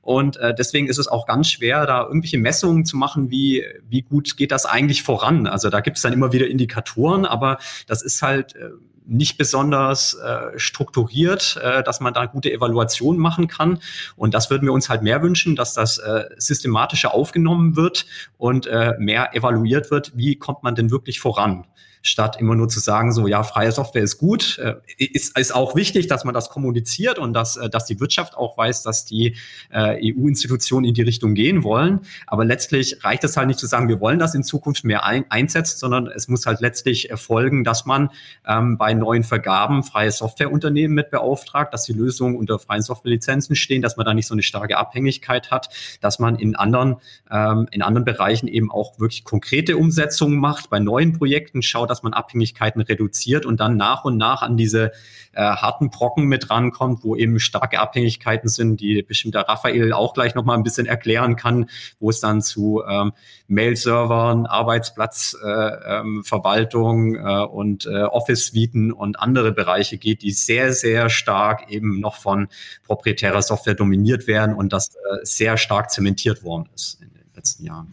[0.00, 4.00] Und äh, deswegen ist es auch ganz schwer, da irgendwelche Messungen zu machen, wie, wie
[4.00, 5.46] gut geht das eigentlich voran.
[5.46, 8.70] Also da gibt es dann immer wieder Indikatoren, aber das ist halt äh,
[9.06, 13.78] nicht besonders äh, strukturiert, äh, dass man da gute Evaluationen machen kann.
[14.16, 18.06] Und das würden wir uns halt mehr wünschen, dass das äh, systematischer aufgenommen wird
[18.38, 21.66] und äh, mehr evaluiert wird, wie kommt man denn wirklich voran
[22.02, 24.58] statt immer nur zu sagen, so ja, freie Software ist gut.
[24.58, 28.36] Äh, ist, ist auch wichtig, dass man das kommuniziert und dass, äh, dass die Wirtschaft
[28.36, 29.36] auch weiß, dass die
[29.70, 32.00] äh, EU-Institutionen in die Richtung gehen wollen.
[32.26, 35.24] Aber letztlich reicht es halt nicht zu sagen, wir wollen das in Zukunft mehr ein,
[35.30, 38.10] einsetzen, sondern es muss halt letztlich erfolgen, dass man
[38.46, 43.82] ähm, bei neuen Vergaben freie Softwareunternehmen mit beauftragt, dass die Lösungen unter freien Softwarelizenzen stehen,
[43.82, 45.68] dass man da nicht so eine starke Abhängigkeit hat,
[46.00, 46.96] dass man in anderen,
[47.30, 52.02] ähm, in anderen Bereichen eben auch wirklich konkrete Umsetzungen macht, bei neuen Projekten schaut, dass
[52.02, 54.92] man Abhängigkeiten reduziert und dann nach und nach an diese
[55.32, 60.14] äh, harten Brocken mit rankommt, wo eben starke Abhängigkeiten sind, die bestimmt der Raphael auch
[60.14, 61.68] gleich nochmal ein bisschen erklären kann,
[62.00, 63.12] wo es dann zu ähm,
[63.46, 71.10] Mail-Servern, Arbeitsplatzverwaltung äh, ähm, äh, und äh, Office-Suiten und andere Bereiche geht, die sehr, sehr
[71.10, 72.48] stark eben noch von
[72.84, 77.64] proprietärer Software dominiert werden und das äh, sehr stark zementiert worden ist in den letzten
[77.64, 77.88] Jahren.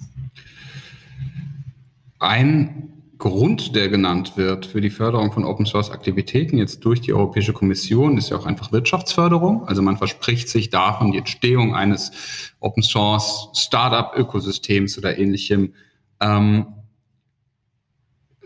[2.20, 7.12] Ein Grund, der genannt wird für die Förderung von Open Source Aktivitäten jetzt durch die
[7.12, 9.68] Europäische Kommission, ist ja auch einfach Wirtschaftsförderung.
[9.68, 12.14] Also man verspricht sich davon die Entstehung eines
[12.62, 15.74] Open Source Startup Ökosystems oder ähnlichem.
[16.22, 16.68] Ähm,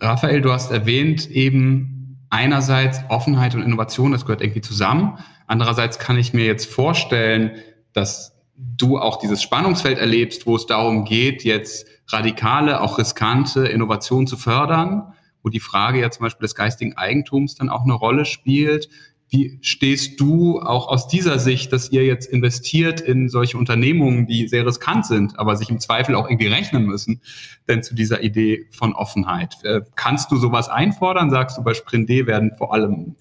[0.01, 5.19] Raphael, du hast erwähnt eben einerseits Offenheit und Innovation, das gehört irgendwie zusammen.
[5.45, 7.51] Andererseits kann ich mir jetzt vorstellen,
[7.93, 8.32] dass
[8.77, 14.37] du auch dieses Spannungsfeld erlebst, wo es darum geht, jetzt radikale, auch riskante Innovationen zu
[14.37, 18.89] fördern, wo die Frage ja zum Beispiel des geistigen Eigentums dann auch eine Rolle spielt.
[19.29, 24.47] Wie stehst du auch aus dieser Sicht, dass ihr jetzt investiert in solche Unternehmungen, die
[24.47, 27.19] sehr riskant sind, aber sich im Zweifel auch irgendwie rechnen müssen,
[27.67, 29.55] denn zu dieser Idee von Offenheit?
[29.63, 31.31] Äh, kannst du sowas einfordern?
[31.31, 33.15] Sagst du, bei Sprint D werden vor allem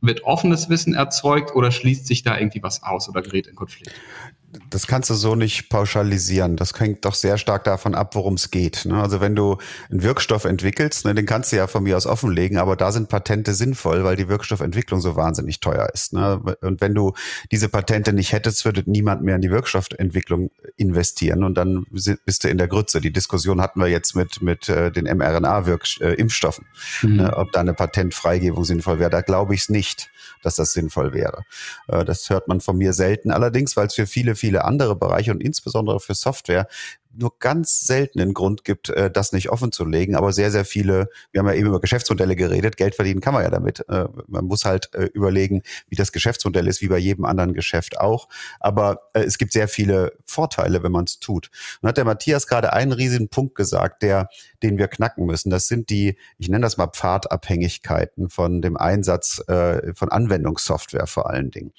[0.00, 3.92] wird offenes Wissen erzeugt oder schließt sich da irgendwie was aus oder gerät in Konflikt?
[4.68, 6.56] Das kannst du so nicht pauschalisieren.
[6.56, 8.84] Das hängt doch sehr stark davon ab, worum es geht.
[8.84, 9.00] Ne?
[9.00, 9.56] Also wenn du
[9.90, 13.08] einen Wirkstoff entwickelst, ne, den kannst du ja von mir aus offenlegen, aber da sind
[13.08, 16.12] Patente sinnvoll, weil die Wirkstoffentwicklung so wahnsinnig teuer ist.
[16.12, 16.40] Ne?
[16.60, 17.14] Und wenn du
[17.50, 22.48] diese Patente nicht hättest, würde niemand mehr in die Wirkstoffentwicklung investieren und dann bist du
[22.48, 23.00] in der Grütze.
[23.00, 26.66] Die Diskussion hatten wir jetzt mit, mit äh, den mRNA-Impfstoffen,
[27.02, 27.16] mhm.
[27.16, 27.36] ne?
[27.36, 29.10] ob da eine Patentfreigebung sinnvoll wäre.
[29.10, 30.10] Da glaube ich es nicht
[30.42, 31.44] dass das sinnvoll wäre.
[31.88, 33.30] Äh, das hört man von mir selten.
[33.30, 36.66] Allerdings, weil es für viele, viele andere Bereiche und insbesondere für Software
[37.14, 40.16] nur ganz seltenen Grund gibt, äh, das nicht offen zu legen.
[40.16, 43.42] Aber sehr, sehr viele, wir haben ja eben über Geschäftsmodelle geredet, Geld verdienen kann man
[43.42, 43.84] ja damit.
[43.88, 47.98] Äh, man muss halt äh, überlegen, wie das Geschäftsmodell ist, wie bei jedem anderen Geschäft
[47.98, 48.28] auch.
[48.60, 51.50] Aber es gibt sehr viele Vorteile, wenn man es tut.
[51.80, 54.28] Und hat der Matthias gerade einen riesigen Punkt gesagt, der,
[54.62, 55.50] den wir knacken müssen.
[55.50, 61.50] Das sind die, ich nenne das mal Pfadabhängigkeiten von dem Einsatz von Anwendungssoftware vor allen
[61.50, 61.72] Dingen.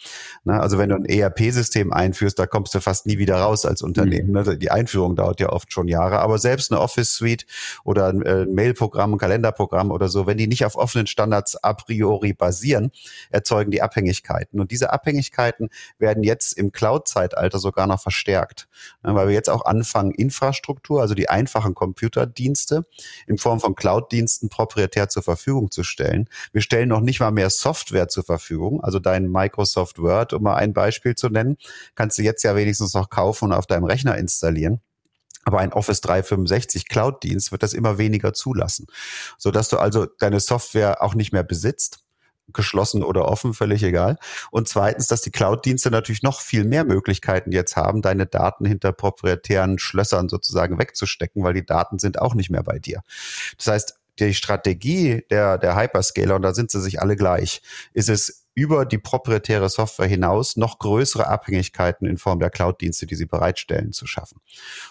[0.46, 4.28] also wenn du ein ERP-System einführst, da kommst du fast nie wieder raus als Unternehmen.
[4.30, 4.34] Mhm.
[4.34, 4.58] Ne?
[4.58, 7.46] Die Einführung dauert ja oft schon Jahre, aber selbst eine Office Suite
[7.84, 11.74] oder ein äh, Mail-Programm, ein Kalenderprogramm oder so, wenn die nicht auf offenen Standards a
[11.74, 12.92] priori basieren,
[13.30, 14.60] erzeugen die Abhängigkeiten.
[14.60, 18.68] Und diese Abhängigkeiten werden jetzt im Cloud-Zeitalter sogar noch verstärkt,
[19.04, 22.86] ne, weil wir jetzt auch anfangen, Infrastruktur, also die einfachen Computerdienste
[23.26, 26.28] in Form von Cloud-Diensten proprietär zur Verfügung zu stellen.
[26.52, 30.56] Wir stellen noch nicht mal mehr Software zur Verfügung, also dein Microsoft Word, um mal
[30.56, 31.58] ein Beispiel zu nennen,
[31.96, 34.82] kannst du jetzt ja wenigstens noch kaufen und auf deinem Rechner installieren.
[35.46, 38.88] Aber ein Office 365 Cloud-Dienst wird das immer weniger zulassen,
[39.38, 42.00] so dass du also deine Software auch nicht mehr besitzt
[42.52, 44.18] geschlossen oder offen, völlig egal.
[44.52, 48.92] Und zweitens, dass die Cloud-Dienste natürlich noch viel mehr Möglichkeiten jetzt haben, deine Daten hinter
[48.92, 53.02] proprietären Schlössern sozusagen wegzustecken, weil die Daten sind auch nicht mehr bei dir.
[53.58, 57.62] Das heißt, die Strategie der, der Hyperscaler, und da sind sie sich alle gleich,
[57.94, 63.16] ist es über die proprietäre Software hinaus noch größere Abhängigkeiten in Form der Cloud-Dienste, die
[63.16, 64.40] sie bereitstellen, zu schaffen.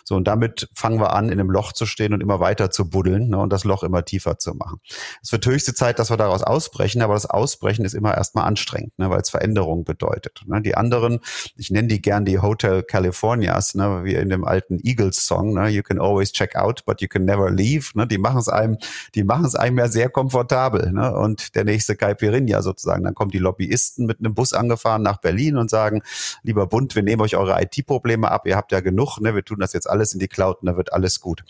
[0.05, 2.91] So, und damit fangen wir an, in einem Loch zu stehen und immer weiter zu
[2.91, 4.81] buddeln ne, und das Loch immer tiefer zu machen.
[5.23, 8.99] Es wird höchste Zeit, dass wir daraus ausbrechen, aber das Ausbrechen ist immer erstmal anstrengend,
[8.99, 10.43] ne, weil es Veränderung bedeutet.
[10.47, 10.61] Ne.
[10.61, 11.21] Die anderen,
[11.57, 15.83] ich nenne die gern die Hotel Californias, ne, wie in dem alten Eagles-Song, ne, you
[15.83, 17.91] can always check out, but you can never leave.
[17.95, 18.79] Ne, die machen es einem,
[19.15, 20.93] die machen es einem ja sehr komfortabel.
[20.93, 25.19] Ne, und der nächste Caipirinha sozusagen, dann kommt die Lobbyisten mit einem Bus angefahren nach
[25.19, 26.03] Berlin und sagen,
[26.43, 29.61] lieber Bund, wir nehmen euch eure IT-Probleme ab, ihr habt ja genug, ne, wir tun
[29.61, 31.45] das jetzt alles in die Cloud und da wird alles gut.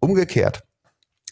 [0.00, 0.64] Umgekehrt,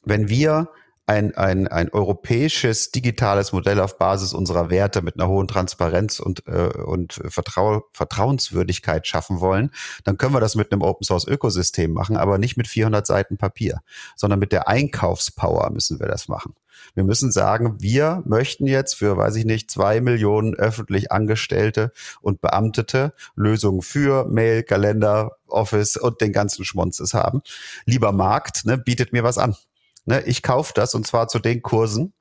[0.04, 0.68] wenn wir
[1.06, 6.46] ein, ein, ein europäisches digitales Modell auf Basis unserer Werte mit einer hohen Transparenz und,
[6.46, 9.70] äh, und Vertrau Vertrauenswürdigkeit schaffen wollen,
[10.04, 13.36] dann können wir das mit einem Open Source Ökosystem machen, aber nicht mit 400 Seiten
[13.36, 13.80] Papier,
[14.16, 16.54] sondern mit der Einkaufspower müssen wir das machen.
[16.94, 22.40] Wir müssen sagen, wir möchten jetzt für, weiß ich nicht, zwei Millionen öffentlich Angestellte und
[22.40, 27.42] Beamtete Lösungen für Mail, Kalender, Office und den ganzen Schmonzes haben.
[27.84, 29.56] Lieber Markt, ne, bietet mir was an.
[30.04, 32.12] Ne, ich kaufe das und zwar zu den Kursen,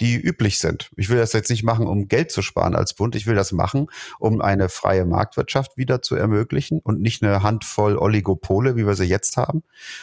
[0.00, 0.90] die üblich sind.
[0.96, 3.14] Ich will das jetzt nicht machen, um Geld zu sparen als Bund.
[3.14, 7.96] Ich will das machen, um eine freie Marktwirtschaft wieder zu ermöglichen und nicht eine Handvoll
[7.96, 9.62] Oligopole, wie wir sie jetzt haben.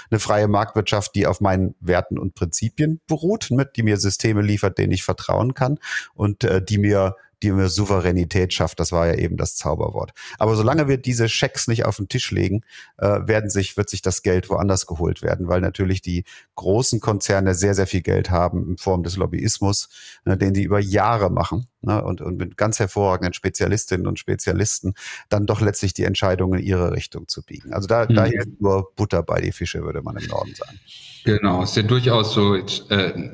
[0.10, 4.78] Eine freie Marktwirtschaft, die auf meinen Werten und Prinzipien beruht, mit, die mir Systeme liefert,
[4.78, 5.78] denen ich vertrauen kann
[6.13, 8.80] und äh, die mir die mir Souveränität schafft.
[8.80, 10.12] Das war ja eben das Zauberwort.
[10.38, 12.62] Aber solange wir diese Schecks nicht auf den Tisch legen,
[12.98, 16.24] äh, werden sich, wird sich das Geld woanders geholt werden, weil natürlich die
[16.56, 19.90] großen Konzerne sehr, sehr viel Geld haben in Form des Lobbyismus,
[20.26, 24.94] äh, den sie über Jahre machen ne, und, und mit ganz hervorragenden Spezialistinnen und Spezialisten
[25.30, 27.74] dann doch letztlich die Entscheidungen in ihre Richtung zu biegen.
[27.74, 28.16] Also da, mhm.
[28.16, 30.80] da hilft nur Butter bei die Fische, würde man im Norden sagen.
[31.24, 33.30] Genau, ist ja durchaus so, äh,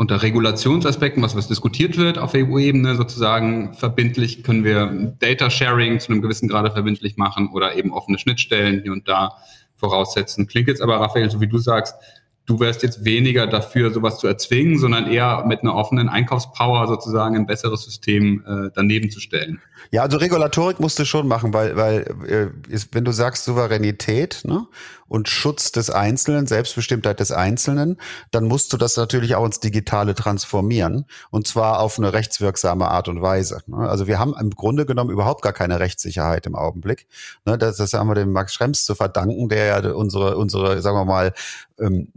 [0.00, 6.10] unter Regulationsaspekten, was, was diskutiert wird auf EU-Ebene, sozusagen verbindlich können wir Data Sharing zu
[6.10, 9.36] einem gewissen Grade verbindlich machen oder eben offene Schnittstellen hier und da
[9.76, 10.46] voraussetzen.
[10.46, 11.96] Klingt jetzt aber, Raphael, so wie du sagst,
[12.46, 17.36] du wärst jetzt weniger dafür, sowas zu erzwingen, sondern eher mit einer offenen Einkaufspower sozusagen
[17.36, 19.60] ein besseres System äh, daneben zu stellen.
[19.90, 24.42] Ja, also Regulatorik musst du schon machen, weil, weil äh, ist, wenn du sagst Souveränität
[24.44, 24.66] ne,
[25.10, 27.96] und Schutz des Einzelnen, Selbstbestimmtheit des Einzelnen,
[28.30, 33.08] dann musst du das natürlich auch ins Digitale transformieren und zwar auf eine rechtswirksame Art
[33.08, 33.60] und Weise.
[33.66, 33.76] Ne?
[33.76, 37.08] Also wir haben im Grunde genommen überhaupt gar keine Rechtssicherheit im Augenblick.
[37.44, 37.58] Ne?
[37.58, 41.04] Das, das haben wir dem Max Schrems zu verdanken, der ja unsere, unsere, sagen wir
[41.04, 41.32] mal,
[41.80, 42.08] ähm,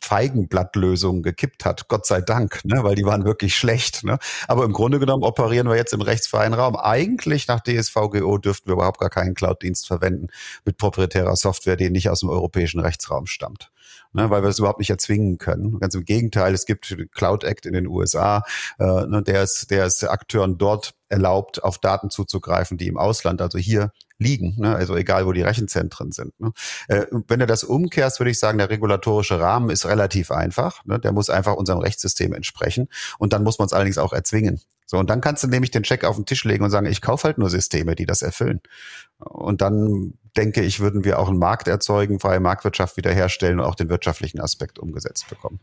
[0.00, 4.04] Feigenblattlösungen gekippt hat, Gott sei Dank, ne, weil die waren wirklich schlecht.
[4.04, 4.18] Ne?
[4.48, 6.76] Aber im Grunde genommen operieren wir jetzt im rechtsfreien Raum.
[6.76, 10.28] Eigentlich nach DSVGO dürften wir überhaupt gar keinen Cloud-Dienst verwenden
[10.64, 13.70] mit proprietärer Software, die nicht aus dem europäischen Rechtsraum stammt
[14.12, 15.78] ne, weil wir das überhaupt nicht erzwingen können.
[15.78, 18.42] Ganz im Gegenteil, es gibt Cloud Act in den USA,
[18.78, 23.40] äh, ne, der ist, der ist Akteuren dort erlaubt, auf Daten zuzugreifen, die im Ausland,
[23.40, 24.76] also hier liegen, ne?
[24.76, 26.38] also egal wo die Rechenzentren sind.
[26.38, 26.52] Ne?
[26.88, 30.84] Äh, wenn du das umkehrst, würde ich sagen, der regulatorische Rahmen ist relativ einfach.
[30.84, 30.98] Ne?
[31.00, 34.60] Der muss einfach unserem Rechtssystem entsprechen und dann muss man es allerdings auch erzwingen.
[34.86, 37.00] So, und dann kannst du nämlich den Check auf den Tisch legen und sagen, ich
[37.00, 38.60] kaufe halt nur Systeme, die das erfüllen.
[39.18, 43.76] Und dann denke ich, würden wir auch einen Markt erzeugen, freie Marktwirtschaft wiederherstellen und auch
[43.76, 45.60] den wirtschaftlichen Aspekt umgesetzt bekommen.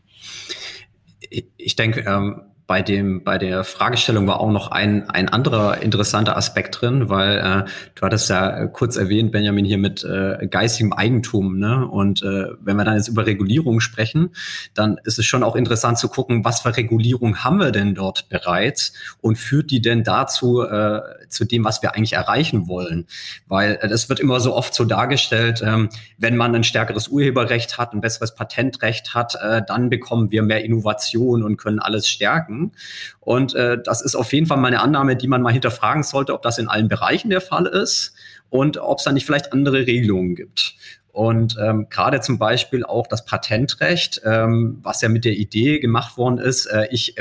[1.20, 6.36] Ich denke, ähm bei dem bei der Fragestellung war auch noch ein ein anderer interessanter
[6.36, 11.58] Aspekt drin, weil äh, du hattest ja kurz erwähnt, Benjamin hier mit äh, geistigem Eigentum,
[11.58, 11.88] ne?
[11.88, 14.34] Und äh, wenn wir dann jetzt über Regulierung sprechen,
[14.74, 18.28] dann ist es schon auch interessant zu gucken, was für Regulierung haben wir denn dort
[18.28, 21.00] bereits und führt die denn dazu äh,
[21.30, 23.06] zu dem, was wir eigentlich erreichen wollen?
[23.46, 27.78] Weil äh, das wird immer so oft so dargestellt, ähm, wenn man ein stärkeres Urheberrecht
[27.78, 32.57] hat, ein besseres Patentrecht hat, äh, dann bekommen wir mehr Innovation und können alles stärken
[32.58, 32.72] haben.
[33.20, 36.34] Und äh, das ist auf jeden Fall mal eine Annahme, die man mal hinterfragen sollte,
[36.34, 38.14] ob das in allen Bereichen der Fall ist
[38.50, 40.74] und ob es da nicht vielleicht andere Regelungen gibt.
[41.12, 46.16] Und ähm, gerade zum Beispiel auch das Patentrecht, ähm, was ja mit der Idee gemacht
[46.16, 47.16] worden ist, äh, ich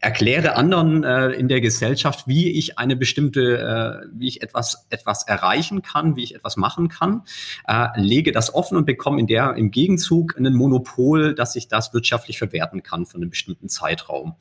[0.00, 5.26] erkläre anderen äh, in der Gesellschaft, wie ich eine bestimmte, äh, wie ich etwas etwas
[5.26, 7.22] erreichen kann, wie ich etwas machen kann,
[7.66, 11.92] äh, lege das offen und bekomme in der im Gegenzug ein Monopol, dass ich das
[11.92, 14.36] wirtschaftlich verwerten kann für einen bestimmten Zeitraum.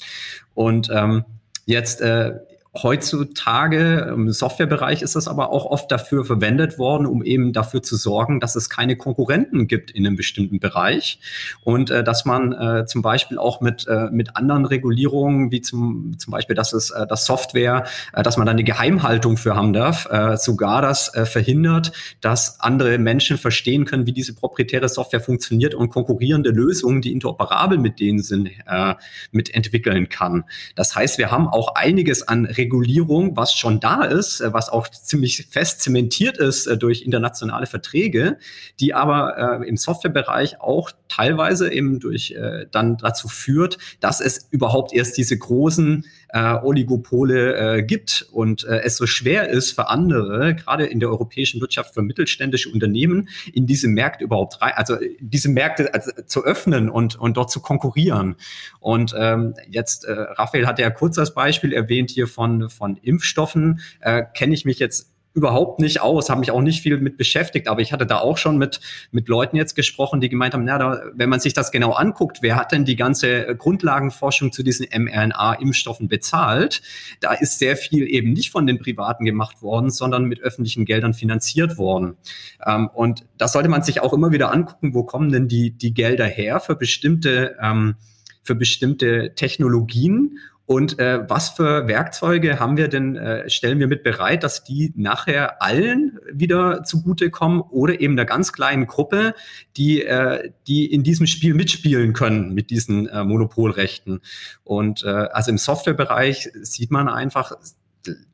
[0.54, 1.26] Und ähm,
[1.65, 2.36] jetzt äh,
[2.84, 7.96] heutzutage im Softwarebereich ist das aber auch oft dafür verwendet worden, um eben dafür zu
[7.96, 11.20] sorgen, dass es keine Konkurrenten gibt in einem bestimmten Bereich
[11.63, 16.18] und äh, dass man äh, zum Beispiel auch mit, äh, mit anderen Regulierungen, wie zum,
[16.18, 19.74] zum Beispiel, dass es äh, das Software, äh, dass man da eine Geheimhaltung für haben
[19.74, 25.22] darf, äh, sogar das äh, verhindert, dass andere Menschen verstehen können, wie diese proprietäre Software
[25.22, 28.96] funktioniert und konkurrierende Lösungen, die interoperabel mit denen sind, äh,
[29.32, 30.44] mit entwickeln kann.
[30.76, 34.69] Das heißt, wir haben auch einiges an Regulierungen Regulierung, was schon da ist, äh, was
[34.69, 38.38] auch ziemlich fest zementiert ist äh, durch internationale Verträge,
[38.80, 42.36] die aber äh, im Softwarebereich auch teilweise eben durch
[42.71, 49.50] dann dazu führt, dass es überhaupt erst diese großen Oligopole gibt und es so schwer
[49.50, 54.62] ist für andere, gerade in der europäischen Wirtschaft für mittelständische Unternehmen, in diese Märkte überhaupt
[54.62, 58.36] rein, also diese Märkte also, zu öffnen und, und dort zu konkurrieren.
[58.80, 63.82] Und ähm, jetzt, äh, Raphael hat ja kurz das Beispiel erwähnt hier von von, Impfstoffen
[64.02, 67.67] äh, kenne ich mich jetzt überhaupt nicht aus, habe mich auch nicht viel mit beschäftigt,
[67.67, 70.80] aber ich hatte da auch schon mit, mit Leuten jetzt gesprochen, die gemeint haben, na,
[70.80, 74.88] da, wenn man sich das genau anguckt, wer hat denn die ganze Grundlagenforschung zu diesen
[74.88, 76.82] mRNA-Impfstoffen bezahlt?
[77.19, 81.13] Da ist sehr viel eben nicht von den Privaten gemacht worden, sondern mit öffentlichen Geldern
[81.13, 82.17] finanziert worden.
[82.65, 85.93] Ähm, und das sollte man sich auch immer wieder angucken, wo kommen denn die, die
[85.93, 87.95] Gelder her für bestimmte, ähm,
[88.41, 94.03] für bestimmte Technologien und äh, was für Werkzeuge haben wir denn, äh, stellen wir mit
[94.03, 99.34] bereit, dass die nachher allen wieder zugutekommen oder eben einer ganz kleinen Gruppe,
[99.77, 104.19] die, äh, die in diesem Spiel mitspielen können mit diesen äh, Monopolrechten.
[104.65, 107.53] Und äh, also im Softwarebereich sieht man einfach,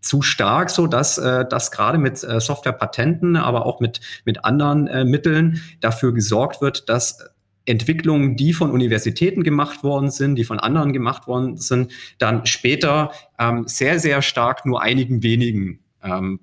[0.02, 4.86] zu stark, so dass äh, das gerade mit äh, Softwarepatenten, aber auch mit mit anderen
[4.86, 7.33] äh, Mitteln dafür gesorgt wird, dass
[7.66, 13.12] Entwicklungen, die von Universitäten gemacht worden sind, die von anderen gemacht worden sind, dann später
[13.40, 16.42] ähm, sehr, sehr stark nur einigen wenigen ähm,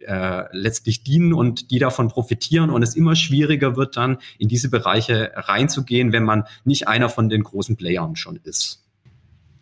[0.00, 4.70] äh, letztlich dienen und die davon profitieren und es immer schwieriger wird dann in diese
[4.70, 8.84] Bereiche reinzugehen, wenn man nicht einer von den großen Playern schon ist.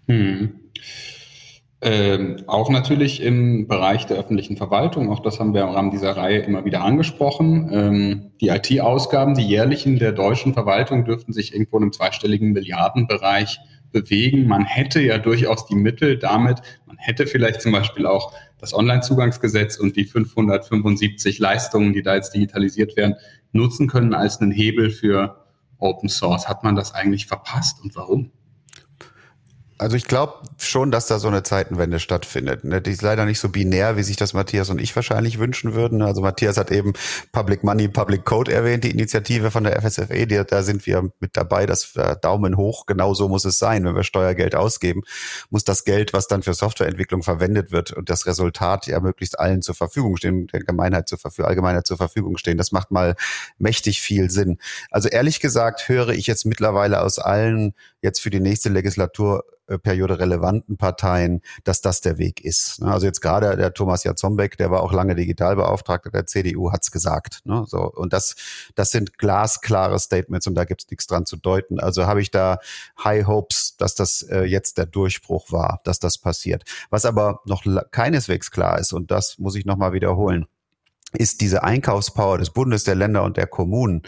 [0.07, 0.61] Hm.
[1.83, 6.17] Ähm, auch natürlich im Bereich der öffentlichen Verwaltung, auch das haben wir im Rahmen dieser
[6.17, 7.69] Reihe immer wieder angesprochen.
[7.71, 13.61] Ähm, die IT-Ausgaben, die jährlichen der deutschen Verwaltung dürften sich irgendwo im zweistelligen Milliardenbereich
[13.93, 14.47] bewegen.
[14.47, 19.77] Man hätte ja durchaus die Mittel damit, man hätte vielleicht zum Beispiel auch das Onlinezugangsgesetz
[19.77, 23.17] und die 575 Leistungen, die da jetzt digitalisiert werden,
[23.53, 25.45] nutzen können als einen Hebel für
[25.79, 26.49] Open Source.
[26.49, 28.31] Hat man das eigentlich verpasst und warum?
[29.79, 32.65] Also ich glaube schon, dass da so eine Zeitenwende stattfindet.
[32.65, 32.81] Ne?
[32.81, 36.01] Die ist leider nicht so binär, wie sich das Matthias und ich wahrscheinlich wünschen würden.
[36.01, 36.95] Also Matthias hat eben
[37.33, 40.27] Public Money, Public Code erwähnt, die Initiative von der FSFE.
[40.27, 41.67] Die, da sind wir mit dabei.
[41.67, 42.87] Das äh, Daumen hoch.
[42.87, 43.85] Genau so muss es sein.
[43.85, 45.03] Wenn wir Steuergeld ausgeben,
[45.51, 49.61] muss das Geld, was dann für Softwareentwicklung verwendet wird und das Resultat ja möglichst allen
[49.61, 52.57] zur Verfügung stehen, der Gemeinheit zur Verfügung, Allgemeinheit zur Verfügung stehen.
[52.57, 53.15] Das macht mal
[53.59, 54.57] mächtig viel Sinn.
[54.91, 57.75] Also ehrlich gesagt höre ich jetzt mittlerweile aus allen
[58.07, 59.45] jetzt für die nächste Legislatur
[59.83, 62.81] Periode relevanten Parteien, dass das der Weg ist.
[62.81, 62.91] Ne?
[62.93, 67.41] Also jetzt gerade der Thomas Jatzombeck, der war auch lange Digitalbeauftragter der CDU, hat's gesagt.
[67.45, 67.65] Ne?
[67.67, 68.37] So und das,
[68.75, 71.81] das sind glasklare Statements und da gibt's nichts dran zu deuten.
[71.81, 72.59] Also habe ich da
[73.03, 76.63] High Hopes, dass das äh, jetzt der Durchbruch war, dass das passiert.
[76.91, 80.47] Was aber noch keineswegs klar ist und das muss ich noch mal wiederholen
[81.13, 84.03] ist diese Einkaufspower des Bundes, der Länder und der Kommunen,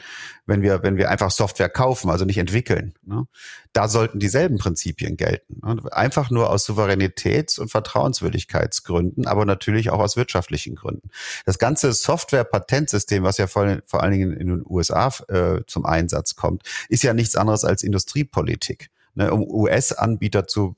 [0.46, 3.26] wenn wir, wenn wir einfach Software kaufen, also nicht entwickeln, ne,
[3.72, 5.60] da sollten dieselben Prinzipien gelten.
[5.64, 11.10] Ne, einfach nur aus Souveränitäts- und Vertrauenswürdigkeitsgründen, aber natürlich auch aus wirtschaftlichen Gründen.
[11.46, 16.34] Das ganze Software-Patentsystem, was ja vor, vor allen Dingen in den USA äh, zum Einsatz
[16.34, 20.76] kommt, ist ja nichts anderes als Industriepolitik ne, um US-Anbieter zu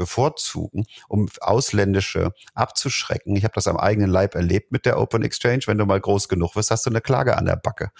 [0.00, 3.36] bevorzugen, um ausländische abzuschrecken.
[3.36, 5.60] Ich habe das am eigenen Leib erlebt mit der Open Exchange.
[5.66, 7.90] Wenn du mal groß genug wirst, hast du eine Klage an der Backe.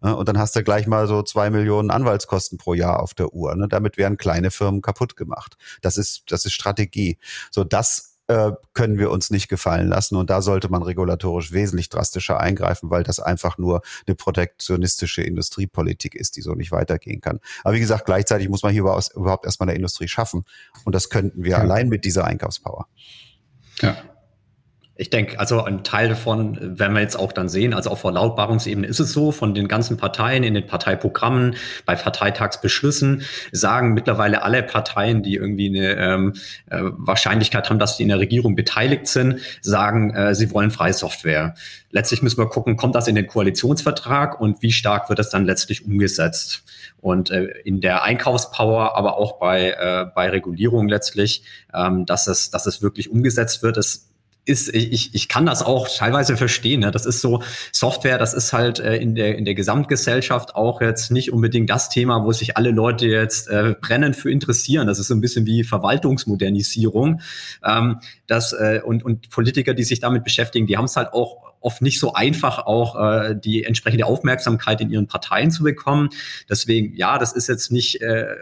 [0.00, 3.54] Und dann hast du gleich mal so zwei Millionen Anwaltskosten pro Jahr auf der Uhr.
[3.56, 3.68] Ne?
[3.68, 5.58] Damit werden kleine Firmen kaputt gemacht.
[5.82, 7.18] Das ist, das ist Strategie.
[7.50, 10.14] So, das äh, können wir uns nicht gefallen lassen.
[10.14, 16.14] Und da sollte man regulatorisch wesentlich drastischer eingreifen, weil das einfach nur eine protektionistische Industriepolitik
[16.14, 17.40] ist, die so nicht weitergehen kann.
[17.64, 20.44] Aber wie gesagt, gleichzeitig muss man hier überhaupt erstmal eine Industrie schaffen.
[20.84, 21.58] Und das könnten wir ja.
[21.58, 22.86] allein mit dieser Einkaufspower.
[23.80, 23.96] Ja.
[25.00, 27.72] Ich denke, also ein Teil davon werden wir jetzt auch dann sehen.
[27.72, 33.22] Also auf Verlautbarungsebene ist es so, von den ganzen Parteien in den Parteiprogrammen, bei Parteitagsbeschlüssen
[33.50, 36.34] sagen mittlerweile alle Parteien, die irgendwie eine ähm,
[36.68, 40.92] äh, Wahrscheinlichkeit haben, dass sie in der Regierung beteiligt sind, sagen, äh, sie wollen freie
[40.92, 41.54] Software.
[41.90, 45.46] Letztlich müssen wir gucken, kommt das in den Koalitionsvertrag und wie stark wird das dann
[45.46, 46.62] letztlich umgesetzt?
[47.00, 51.42] Und äh, in der Einkaufspower, aber auch bei, äh, bei Regulierung letztlich,
[51.72, 53.78] ähm, dass, es, dass es wirklich umgesetzt wird.
[53.78, 54.09] Es
[54.44, 56.80] ist, ich, ich kann das auch teilweise verstehen.
[56.80, 56.90] Ne?
[56.90, 61.10] Das ist so, Software, das ist halt äh, in, der, in der Gesamtgesellschaft auch jetzt
[61.10, 64.86] nicht unbedingt das Thema, wo sich alle Leute jetzt äh, brennend für interessieren.
[64.86, 67.20] Das ist so ein bisschen wie Verwaltungsmodernisierung.
[67.64, 71.50] Ähm, das, äh, und, und Politiker, die sich damit beschäftigen, die haben es halt auch
[71.60, 76.08] oft nicht so einfach, auch äh, die entsprechende Aufmerksamkeit in ihren Parteien zu bekommen.
[76.48, 78.00] Deswegen, ja, das ist jetzt nicht.
[78.00, 78.36] Äh,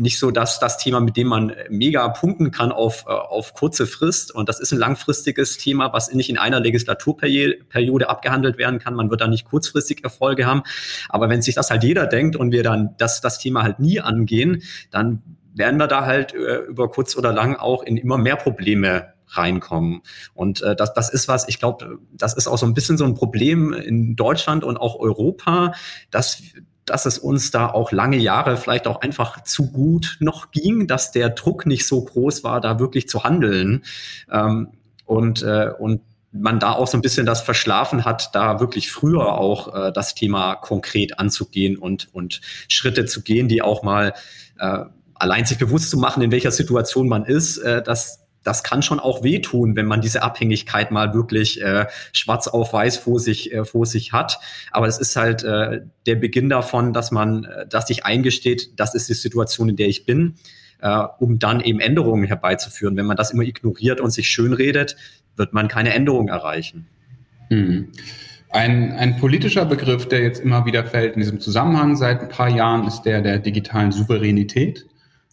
[0.00, 3.86] nicht so dass das Thema, mit dem man mega punkten kann auf, äh, auf kurze
[3.86, 4.34] Frist.
[4.34, 8.94] Und das ist ein langfristiges Thema, was nicht in einer Legislaturperiode abgehandelt werden kann.
[8.94, 10.62] Man wird da nicht kurzfristig Erfolge haben.
[11.08, 14.00] Aber wenn sich das halt jeder denkt und wir dann das, das Thema halt nie
[14.00, 15.22] angehen, dann
[15.54, 20.00] werden wir da halt äh, über kurz oder lang auch in immer mehr Probleme reinkommen.
[20.34, 23.04] Und äh, das, das ist was, ich glaube, das ist auch so ein bisschen so
[23.04, 25.72] ein Problem in Deutschland und auch Europa,
[26.10, 26.42] dass
[26.90, 31.12] dass es uns da auch lange Jahre vielleicht auch einfach zu gut noch ging, dass
[31.12, 33.84] der Druck nicht so groß war, da wirklich zu handeln.
[34.30, 34.68] Ähm,
[35.06, 39.38] und, äh, und man da auch so ein bisschen das verschlafen hat, da wirklich früher
[39.38, 44.12] auch äh, das Thema konkret anzugehen und, und Schritte zu gehen, die auch mal
[44.58, 44.84] äh,
[45.14, 49.00] allein sich bewusst zu machen, in welcher Situation man ist, äh, dass das kann schon
[49.00, 53.64] auch wehtun, wenn man diese Abhängigkeit mal wirklich äh, schwarz auf weiß vor sich, äh,
[53.64, 54.38] vor sich hat.
[54.70, 58.94] Aber es ist halt äh, der Beginn davon, dass man, äh, dass sich eingesteht, das
[58.94, 60.36] ist die Situation, in der ich bin,
[60.80, 62.96] äh, um dann eben Änderungen herbeizuführen.
[62.96, 64.96] Wenn man das immer ignoriert und sich schönredet,
[65.36, 66.86] wird man keine Änderung erreichen.
[67.48, 67.88] Hm.
[68.52, 72.48] Ein, ein politischer Begriff, der jetzt immer wieder fällt in diesem Zusammenhang seit ein paar
[72.48, 74.86] Jahren, ist der der digitalen Souveränität.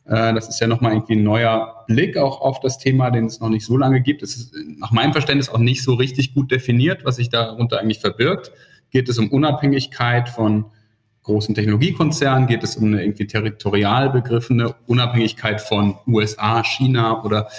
[0.07, 3.39] Äh, das ist ja nochmal irgendwie ein neuer Blick auch auf das Thema, den es
[3.39, 4.23] noch nicht so lange gibt.
[4.23, 7.99] Es ist nach meinem Verständnis auch nicht so richtig gut definiert, was sich darunter eigentlich
[7.99, 8.51] verbirgt.
[8.89, 10.65] Geht es um Unabhängigkeit von
[11.23, 12.47] großen Technologiekonzernen?
[12.47, 17.49] Geht es um eine irgendwie territorial begriffene Unabhängigkeit von USA, China oder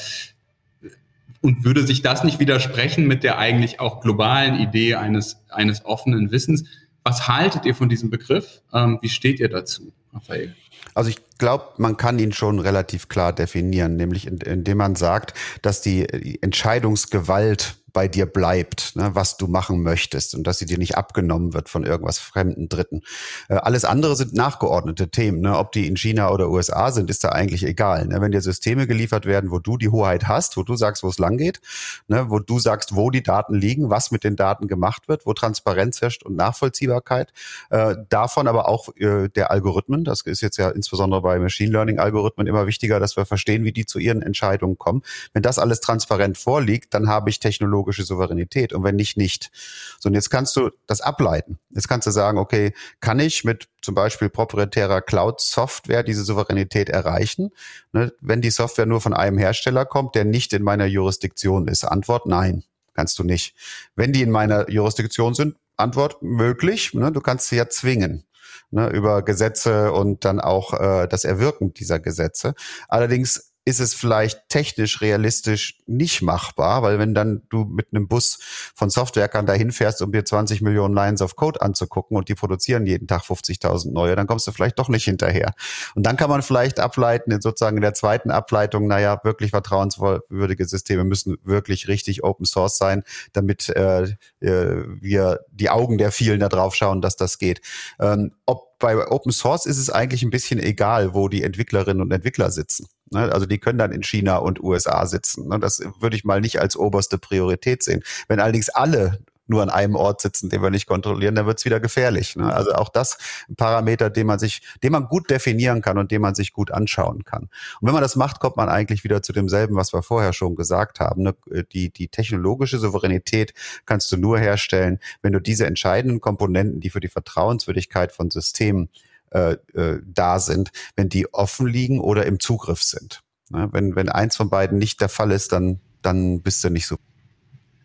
[1.40, 6.32] und würde sich das nicht widersprechen mit der eigentlich auch globalen Idee eines, eines offenen
[6.32, 6.64] Wissens?
[7.04, 8.62] Was haltet ihr von diesem Begriff?
[8.72, 10.56] Ähm, wie steht ihr dazu, Raphael?
[10.94, 15.80] Also ich glaube, man kann ihn schon relativ klar definieren, nämlich indem man sagt, dass
[15.80, 20.96] die Entscheidungsgewalt bei dir bleibt, ne, was du machen möchtest und dass sie dir nicht
[20.96, 23.02] abgenommen wird von irgendwas fremden Dritten.
[23.48, 25.40] Äh, alles andere sind nachgeordnete Themen.
[25.40, 25.58] Ne?
[25.58, 28.06] Ob die in China oder USA sind, ist da eigentlich egal.
[28.06, 28.20] Ne?
[28.20, 31.18] Wenn dir Systeme geliefert werden, wo du die Hoheit hast, wo du sagst, wo es
[31.18, 31.60] lang geht,
[32.06, 32.26] ne?
[32.28, 36.00] wo du sagst, wo die Daten liegen, was mit den Daten gemacht wird, wo Transparenz
[36.00, 37.32] herrscht und Nachvollziehbarkeit,
[37.70, 41.98] äh, davon aber auch äh, der Algorithmen, das ist jetzt ja insbesondere bei Machine Learning
[41.98, 45.02] Algorithmen immer wichtiger, dass wir verstehen, wie die zu ihren Entscheidungen kommen.
[45.32, 49.50] Wenn das alles transparent vorliegt, dann habe ich technologisch technologische Souveränität und wenn nicht, nicht.
[49.98, 51.58] So, und jetzt kannst du das ableiten.
[51.70, 57.50] Jetzt kannst du sagen, okay, kann ich mit zum Beispiel proprietärer Cloud-Software diese Souveränität erreichen,
[57.92, 61.84] ne, wenn die Software nur von einem Hersteller kommt, der nicht in meiner Jurisdiktion ist?
[61.84, 62.64] Antwort, nein,
[62.94, 63.54] kannst du nicht.
[63.96, 68.24] Wenn die in meiner Jurisdiktion sind, Antwort, möglich, ne, du kannst sie ja zwingen.
[68.70, 72.54] Ne, über Gesetze und dann auch äh, das Erwirken dieser Gesetze.
[72.86, 78.38] Allerdings ist es vielleicht technisch realistisch nicht machbar, weil wenn dann du mit einem Bus
[78.74, 82.86] von Softwarekern dahin fährst, um dir 20 Millionen Lines of Code anzugucken und die produzieren
[82.86, 85.52] jeden Tag 50.000 neue, dann kommst du vielleicht doch nicht hinterher.
[85.94, 90.64] Und dann kann man vielleicht ableiten, in sozusagen in der zweiten Ableitung, naja, wirklich vertrauenswürdige
[90.64, 93.02] Systeme müssen wirklich richtig Open Source sein,
[93.34, 94.04] damit äh,
[94.40, 97.60] äh wir die Augen der vielen da drauf schauen, dass das geht.
[98.00, 102.12] Ähm, ob bei Open Source ist es eigentlich ein bisschen egal, wo die Entwicklerinnen und
[102.12, 102.86] Entwickler sitzen.
[103.10, 103.32] Ne?
[103.32, 105.48] Also die können dann in China und USA sitzen.
[105.48, 105.58] Ne?
[105.58, 108.02] Das würde ich mal nicht als oberste Priorität sehen.
[108.28, 111.64] Wenn allerdings alle nur an einem Ort sitzen, den wir nicht kontrollieren, dann wird es
[111.64, 112.36] wieder gefährlich.
[112.36, 112.52] Ne?
[112.52, 116.20] Also auch das ein Parameter, den man sich, den man gut definieren kann und den
[116.20, 117.44] man sich gut anschauen kann.
[117.80, 120.54] Und wenn man das macht, kommt man eigentlich wieder zu demselben, was wir vorher schon
[120.54, 121.22] gesagt haben.
[121.22, 121.34] Ne?
[121.72, 123.54] Die, die technologische Souveränität
[123.86, 128.90] kannst du nur herstellen, wenn du diese entscheidenden Komponenten, die für die Vertrauenswürdigkeit von Systemen
[129.30, 133.22] äh, äh, da sind, wenn die offen liegen oder im Zugriff sind.
[133.50, 133.68] Ne?
[133.72, 136.96] Wenn, wenn eins von beiden nicht der Fall ist, dann, dann bist du nicht so.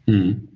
[0.08, 0.50] Hm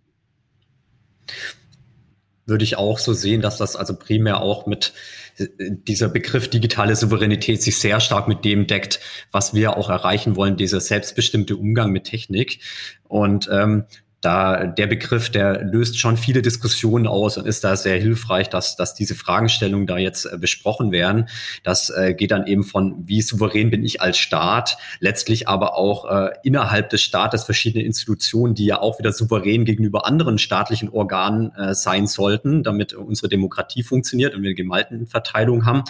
[2.47, 4.93] würde ich auch so sehen, dass das also primär auch mit
[5.37, 8.99] äh, dieser Begriff digitale Souveränität sich sehr stark mit dem deckt,
[9.31, 12.59] was wir auch erreichen wollen, dieser selbstbestimmte Umgang mit Technik.
[13.03, 13.83] Und ähm,
[14.27, 18.75] da der Begriff, der löst schon viele Diskussionen aus und ist da sehr hilfreich, dass,
[18.75, 21.29] dass diese Fragestellungen da jetzt äh, besprochen werden.
[21.63, 26.11] Das äh, geht dann eben von, wie souverän bin ich als Staat, letztlich aber auch
[26.11, 31.53] äh, innerhalb des Staates verschiedene Institutionen, die ja auch wieder souverän gegenüber anderen staatlichen Organen
[31.55, 35.83] äh, sein sollten, damit unsere Demokratie funktioniert und wir eine Gewaltenverteilung haben,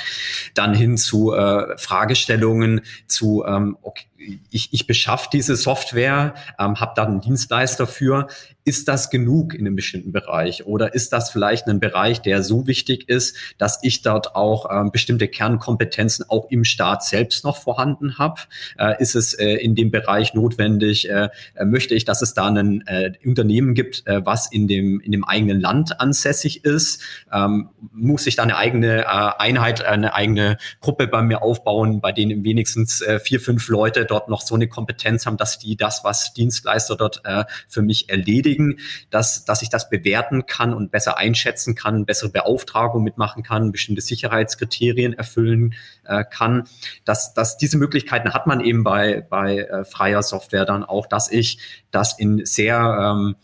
[0.54, 6.94] dann hin zu äh, Fragestellungen zu, ähm, okay, ich, ich beschaffe diese Software, ähm, habe
[6.96, 8.28] da einen Dienstleister für
[8.68, 12.68] ist das genug in einem bestimmten Bereich oder ist das vielleicht ein Bereich, der so
[12.68, 18.18] wichtig ist, dass ich dort auch ähm, bestimmte Kernkompetenzen auch im Staat selbst noch vorhanden
[18.18, 18.42] habe?
[18.78, 21.10] Äh, ist es äh, in dem Bereich notwendig?
[21.10, 25.00] Äh, äh möchte ich, dass es da ein äh, Unternehmen gibt, äh, was in dem,
[25.00, 27.02] in dem eigenen Land ansässig ist?
[27.32, 29.08] Ähm, muss ich da eine eigene
[29.40, 34.42] Einheit, eine eigene Gruppe bei mir aufbauen, bei denen wenigstens vier, fünf Leute dort noch
[34.42, 37.22] so eine Kompetenz haben, dass die das, was Dienstleister dort
[37.68, 38.80] für mich erledigen, kriegen,
[39.10, 44.02] dass, dass ich das bewerten kann und besser einschätzen kann, bessere Beauftragung mitmachen kann, bestimmte
[44.02, 46.64] Sicherheitskriterien erfüllen äh, kann.
[47.06, 51.32] Dass, dass diese Möglichkeiten hat man eben bei, bei äh, freier Software dann auch, dass
[51.32, 51.60] ich
[51.92, 53.36] das in sehr ähm,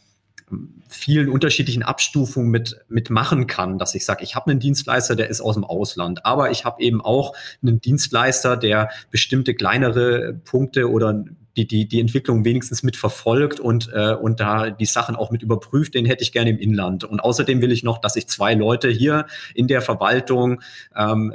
[0.87, 3.09] vielen unterschiedlichen Abstufungen mit, mit
[3.47, 6.65] kann, dass ich sage, ich habe einen Dienstleister, der ist aus dem Ausland, aber ich
[6.65, 11.23] habe eben auch einen Dienstleister, der bestimmte kleinere Punkte oder
[11.57, 15.43] die, die, die Entwicklung wenigstens mit verfolgt und, äh, und da die Sachen auch mit
[15.43, 17.03] überprüft, den hätte ich gerne im Inland.
[17.03, 20.61] Und außerdem will ich noch, dass ich zwei Leute hier in der Verwaltung
[20.95, 21.33] ähm,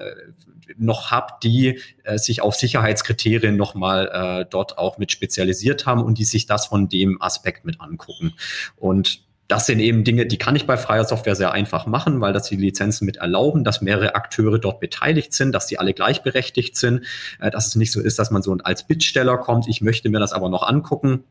[0.76, 6.18] noch habe, die äh, sich auf Sicherheitskriterien nochmal äh, dort auch mit spezialisiert haben und
[6.18, 8.34] die sich das von dem Aspekt mit angucken.
[8.76, 12.34] Und das sind eben Dinge, die kann ich bei freier Software sehr einfach machen, weil
[12.34, 16.76] das die Lizenzen mit erlauben, dass mehrere Akteure dort beteiligt sind, dass die alle gleichberechtigt
[16.76, 17.04] sind,
[17.40, 20.20] äh, dass es nicht so ist, dass man so als Bittsteller kommt, ich möchte mir
[20.20, 21.24] das aber noch angucken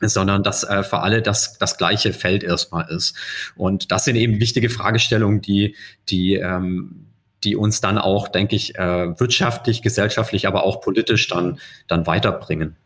[0.00, 3.16] sondern dass äh, für alle das, das gleiche Feld erstmal ist.
[3.56, 5.76] Und das sind eben wichtige Fragestellungen, die,
[6.08, 7.06] die, ähm,
[7.44, 12.76] die uns dann auch, denke ich, äh, wirtschaftlich, gesellschaftlich, aber auch politisch dann, dann weiterbringen.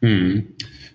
[0.00, 0.48] Mhm.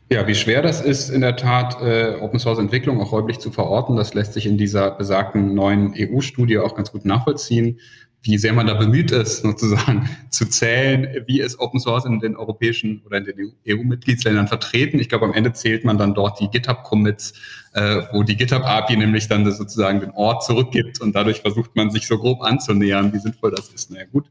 [0.10, 3.52] Ja, wie schwer das ist, in der Tat äh, Open Source Entwicklung auch räumlich zu
[3.52, 7.80] verorten, das lässt sich in dieser besagten neuen EU-Studie auch ganz gut nachvollziehen,
[8.26, 12.38] wie sehr man da bemüht ist, sozusagen zu zählen, wie ist Open Source in den
[12.38, 14.98] europäischen oder in den EU-Mitgliedsländern vertreten.
[15.00, 17.34] Ich glaube, am Ende zählt man dann dort die GitHub-Commits,
[17.74, 22.08] äh, wo die GitHub-API nämlich dann sozusagen den Ort zurückgibt und dadurch versucht man sich
[22.08, 23.92] so grob anzunähern, wie sinnvoll das ist.
[23.92, 24.28] Na ja, gut.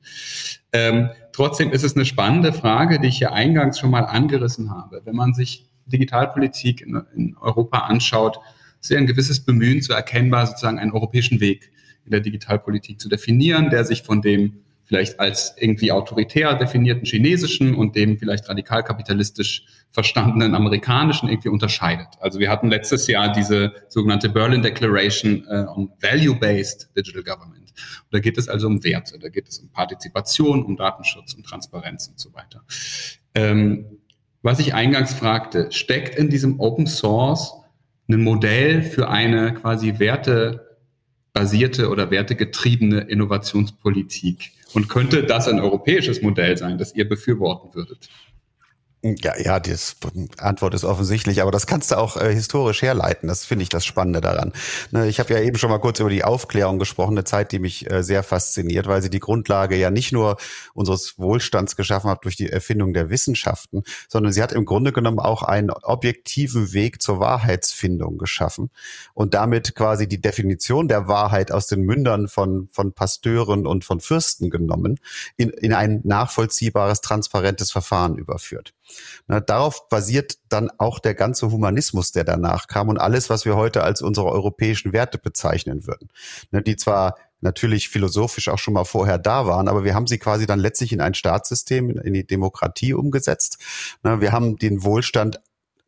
[0.72, 5.02] Ähm, trotzdem ist es eine spannende Frage, die ich hier eingangs schon mal angerissen habe.
[5.04, 8.38] Wenn man sich Digitalpolitik in, in Europa anschaut,
[8.80, 11.71] ist ja ein gewisses Bemühen zu erkennbar, sozusagen einen europäischen Weg
[12.04, 17.74] in der Digitalpolitik zu definieren, der sich von dem vielleicht als irgendwie autoritär definierten chinesischen
[17.74, 22.08] und dem vielleicht radikal kapitalistisch verstandenen amerikanischen irgendwie unterscheidet.
[22.20, 27.70] Also wir hatten letztes Jahr diese sogenannte Berlin Declaration äh, on Value-Based Digital Government.
[27.70, 31.42] Und da geht es also um Werte, da geht es um Partizipation, um Datenschutz, um
[31.42, 32.62] Transparenz und so weiter.
[33.34, 33.98] Ähm,
[34.42, 37.54] was ich eingangs fragte, steckt in diesem Open Source
[38.08, 39.98] ein Modell für eine quasi
[41.34, 44.52] wertebasierte oder wertegetriebene Innovationspolitik?
[44.74, 48.08] Und könnte das ein europäisches Modell sein, das ihr befürworten würdet?
[49.04, 49.74] Ja, ja, die
[50.38, 53.26] Antwort ist offensichtlich, aber das kannst du auch äh, historisch herleiten.
[53.26, 54.52] Das finde ich das Spannende daran.
[54.92, 57.58] Ne, ich habe ja eben schon mal kurz über die Aufklärung gesprochen, eine Zeit, die
[57.58, 60.36] mich äh, sehr fasziniert, weil sie die Grundlage ja nicht nur
[60.72, 65.18] unseres Wohlstands geschaffen hat durch die Erfindung der Wissenschaften, sondern sie hat im Grunde genommen
[65.18, 68.70] auch einen objektiven Weg zur Wahrheitsfindung geschaffen
[69.14, 73.98] und damit quasi die Definition der Wahrheit aus den Mündern von, von Pasteuren und von
[73.98, 75.00] Fürsten genommen,
[75.36, 78.74] in, in ein nachvollziehbares, transparentes Verfahren überführt.
[79.26, 83.56] Na, darauf basiert dann auch der ganze Humanismus, der danach kam und alles, was wir
[83.56, 86.08] heute als unsere europäischen Werte bezeichnen würden.
[86.50, 90.18] Na, die zwar natürlich philosophisch auch schon mal vorher da waren, aber wir haben sie
[90.18, 93.58] quasi dann letztlich in ein Staatssystem, in die Demokratie umgesetzt.
[94.02, 95.40] Na, wir haben den Wohlstand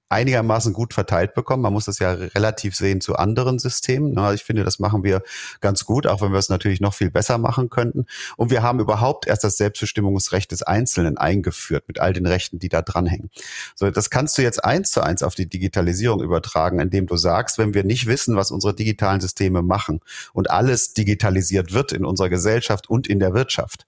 [0.08, 1.62] einigermaßen gut verteilt bekommen.
[1.62, 4.16] Man muss das ja relativ sehen zu anderen Systemen.
[4.34, 5.22] Ich finde, das machen wir
[5.60, 8.06] ganz gut, auch wenn wir es natürlich noch viel besser machen könnten.
[8.36, 12.68] Und wir haben überhaupt erst das Selbstbestimmungsrecht des Einzelnen eingeführt mit all den Rechten, die
[12.68, 13.30] da dranhängen.
[13.74, 17.58] So, das kannst du jetzt eins zu eins auf die Digitalisierung übertragen, indem du sagst,
[17.58, 20.00] wenn wir nicht wissen, was unsere digitalen Systeme machen
[20.32, 23.86] und alles digitalisiert wird in unserer Gesellschaft und in der Wirtschaft,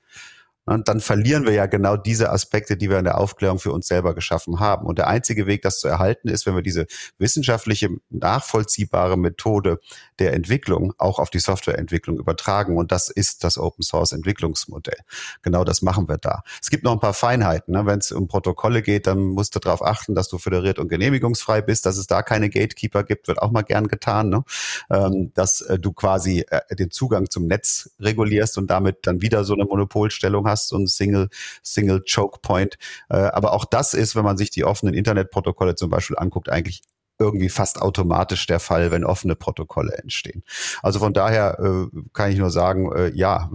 [0.66, 3.86] Und dann verlieren wir ja genau diese Aspekte, die wir in der Aufklärung für uns
[3.86, 4.86] selber geschaffen haben.
[4.86, 6.86] Und der einzige Weg, das zu erhalten, ist, wenn wir diese
[7.18, 9.78] wissenschaftliche, nachvollziehbare Methode
[10.18, 12.76] der Entwicklung auch auf die Softwareentwicklung übertragen.
[12.76, 14.98] Und das ist das Open Source Entwicklungsmodell.
[15.42, 16.42] Genau das machen wir da.
[16.60, 17.72] Es gibt noch ein paar Feinheiten.
[17.72, 17.86] Ne?
[17.86, 21.62] Wenn es um Protokolle geht, dann musst du darauf achten, dass du föderiert und genehmigungsfrei
[21.62, 24.30] bist, dass es da keine Gatekeeper gibt, wird auch mal gern getan.
[24.30, 24.42] Ne?
[24.90, 29.44] Ähm, dass äh, du quasi äh, den Zugang zum Netz regulierst und damit dann wieder
[29.44, 31.28] so eine Monopolstellung hast, so ein Single,
[31.62, 32.78] Single Choke Point.
[33.08, 36.82] Äh, aber auch das ist, wenn man sich die offenen Internetprotokolle zum Beispiel anguckt, eigentlich
[37.18, 40.42] irgendwie fast automatisch der Fall, wenn offene Protokolle entstehen.
[40.82, 43.50] Also von daher äh, kann ich nur sagen, äh, ja,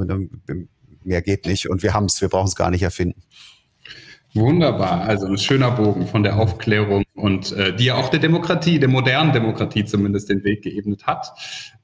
[1.04, 3.22] mehr geht nicht und wir haben es, wir brauchen es gar nicht erfinden.
[4.34, 8.80] Wunderbar, also ein schöner Bogen von der Aufklärung und äh, die ja auch der Demokratie,
[8.80, 11.34] der modernen Demokratie zumindest den Weg geebnet hat.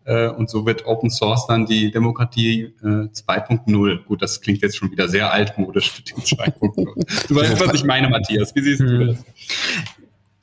[0.08, 4.06] Äh, und so wird Open Source dann die Demokratie äh, 2.0.
[4.06, 7.28] Gut, das klingt jetzt schon wieder sehr altmodisch für die 2.0.
[7.28, 8.56] Du weißt, was ich meine, Matthias.
[8.56, 9.08] Wie siehst du hm.
[9.08, 9.18] das?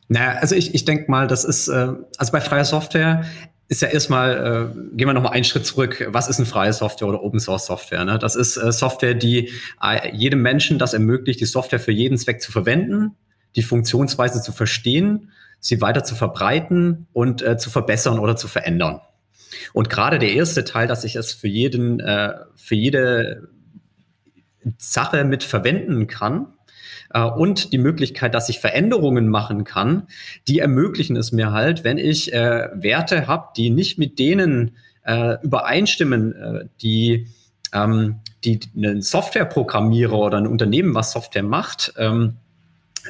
[0.09, 3.25] Naja, also ich, ich denke mal, das ist, äh, also bei freier Software
[3.69, 7.09] ist ja erstmal, äh, gehen wir nochmal einen Schritt zurück, was ist eine freie Software
[7.09, 8.05] oder Open Source Software?
[8.05, 8.19] Ne?
[8.19, 9.51] Das ist äh, Software, die
[9.83, 13.13] äh, jedem Menschen das ermöglicht, die Software für jeden Zweck zu verwenden,
[13.57, 19.01] die Funktionsweise zu verstehen, sie weiter zu verbreiten und äh, zu verbessern oder zu verändern.
[19.73, 23.49] Und gerade der erste Teil, dass ich es für jeden, äh, für jede
[24.79, 26.47] Sache mit verwenden kann,
[27.13, 30.09] äh, und die Möglichkeit, dass ich Veränderungen machen kann,
[30.49, 35.37] die ermöglichen es mir halt, wenn ich äh, Werte habe, die nicht mit denen äh,
[35.43, 37.29] übereinstimmen, äh, die
[37.73, 42.37] ähm, die ein Softwareprogrammierer oder ein Unternehmen, was Software macht, ähm,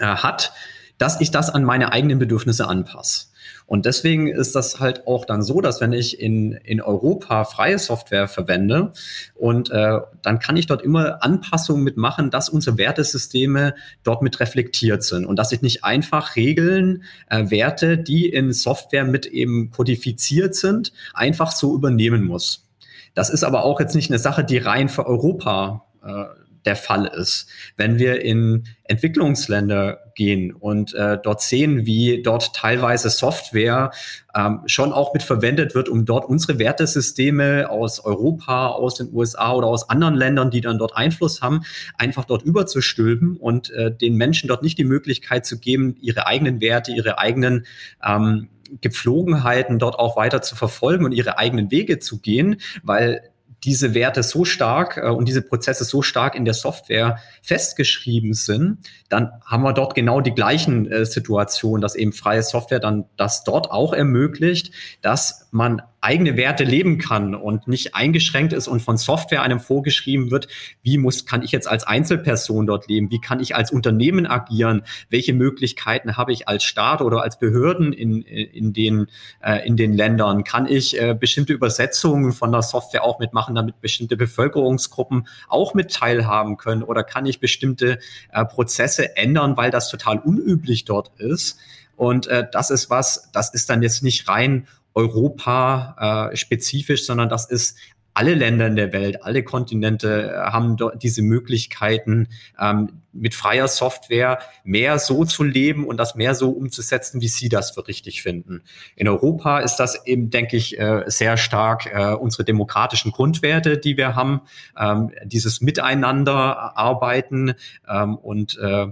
[0.01, 0.53] äh, hat,
[0.97, 3.27] dass ich das an meine eigenen Bedürfnisse anpasse.
[3.67, 7.79] Und deswegen ist das halt auch dann so, dass wenn ich in, in Europa freie
[7.79, 8.93] Software verwende
[9.35, 15.03] und äh, dann kann ich dort immer Anpassungen mitmachen, dass unsere Wertesysteme dort mit reflektiert
[15.03, 20.55] sind und dass ich nicht einfach Regeln, äh, Werte, die in Software mit eben kodifiziert
[20.55, 22.69] sind, einfach so übernehmen muss.
[23.15, 26.25] Das ist aber auch jetzt nicht eine Sache, die rein für Europa äh,
[26.65, 27.49] der Fall ist.
[27.77, 33.91] Wenn wir in Entwicklungsländer gehen und äh, dort sehen, wie dort teilweise Software
[34.35, 39.53] ähm, schon auch mit verwendet wird, um dort unsere Wertesysteme aus Europa, aus den USA
[39.53, 41.63] oder aus anderen Ländern, die dann dort Einfluss haben,
[41.99, 46.61] einfach dort überzustülpen und äh, den Menschen dort nicht die Möglichkeit zu geben, ihre eigenen
[46.61, 47.67] Werte, ihre eigenen
[48.05, 48.49] ähm,
[48.81, 53.31] Gepflogenheiten dort auch weiter zu verfolgen und ihre eigenen Wege zu gehen, weil
[53.65, 58.79] diese Werte so stark äh, und diese Prozesse so stark in der Software festgeschrieben sind,
[59.09, 63.45] dann haben wir dort genau die gleichen äh, Situationen, dass eben freie Software dann das
[63.45, 68.97] dort auch ermöglicht, dass man eigene Werte leben kann und nicht eingeschränkt ist und von
[68.97, 70.49] Software einem vorgeschrieben wird,
[70.83, 73.11] wie muss, kann ich jetzt als Einzelperson dort leben?
[73.11, 74.83] Wie kann ich als Unternehmen agieren?
[75.09, 79.07] Welche Möglichkeiten habe ich als Staat oder als Behörden in, in, den,
[79.43, 80.45] äh, in den Ländern?
[80.45, 85.93] Kann ich äh, bestimmte Übersetzungen von der Software auch mitmachen, damit bestimmte Bevölkerungsgruppen auch mit
[85.93, 86.83] teilhaben können?
[86.83, 87.99] Oder kann ich bestimmte
[88.31, 91.59] äh, Prozesse ändern, weil das total unüblich dort ist?
[91.97, 97.29] Und äh, das ist was, das ist dann jetzt nicht rein Europa äh, spezifisch, sondern
[97.29, 97.77] das ist
[98.15, 102.29] alle Länder in der Welt, alle Kontinente äh, haben dort diese Möglichkeiten,
[102.61, 107.49] ähm, mit freier Software mehr so zu leben und das mehr so umzusetzen, wie sie
[107.49, 108.63] das für richtig finden.
[108.95, 113.97] In Europa ist das eben, denke ich, äh, sehr stark äh, unsere demokratischen Grundwerte, die
[113.97, 114.43] wir haben,
[114.79, 117.55] ähm, dieses Miteinander arbeiten
[117.89, 118.87] ähm, und äh,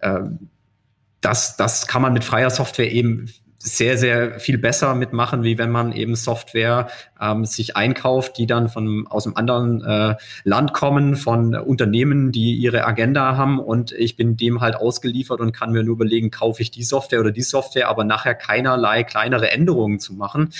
[0.00, 0.20] äh,
[1.20, 3.30] das, das kann man mit freier Software eben
[3.64, 6.88] sehr, sehr viel besser mitmachen, wie wenn man eben Software
[7.18, 12.54] ähm, sich einkauft, die dann von aus einem anderen äh, Land kommen, von Unternehmen, die
[12.56, 16.60] ihre Agenda haben und ich bin dem halt ausgeliefert und kann mir nur überlegen, kaufe
[16.60, 20.50] ich die Software oder die Software, aber nachher keinerlei kleinere Änderungen zu machen.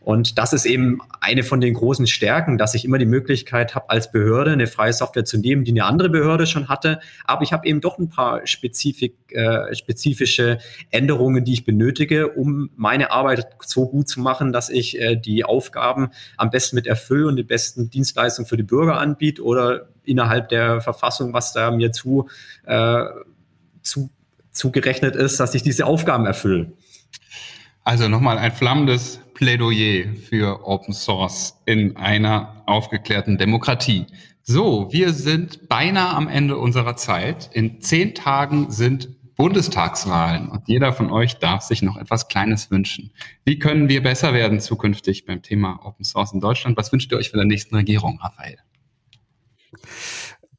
[0.00, 3.90] Und das ist eben eine von den großen Stärken, dass ich immer die Möglichkeit habe,
[3.90, 7.52] als Behörde eine freie Software zu nehmen, die eine andere Behörde schon hatte, aber ich
[7.52, 10.56] habe eben doch ein paar spezifik, äh, spezifische
[10.90, 15.44] Änderungen, die ich benötige, um meine Arbeit so gut zu machen, dass ich äh, die
[15.44, 20.48] Aufgaben am besten mit erfülle und die besten Dienstleistungen für die Bürger anbiete oder innerhalb
[20.48, 22.28] der Verfassung, was da mir zu,
[22.64, 23.04] äh,
[23.82, 24.10] zu
[24.50, 26.72] zugerechnet ist, dass ich diese Aufgaben erfülle.
[27.84, 34.06] Also nochmal ein flammendes Plädoyer für Open Source in einer aufgeklärten Demokratie.
[34.42, 37.50] So, wir sind beinahe am Ende unserer Zeit.
[37.52, 43.12] In zehn Tagen sind Bundestagswahlen und jeder von euch darf sich noch etwas Kleines wünschen.
[43.44, 46.76] Wie können wir besser werden zukünftig beim Thema Open Source in Deutschland?
[46.76, 48.56] Was wünscht ihr euch für der nächsten Regierung, Raphael?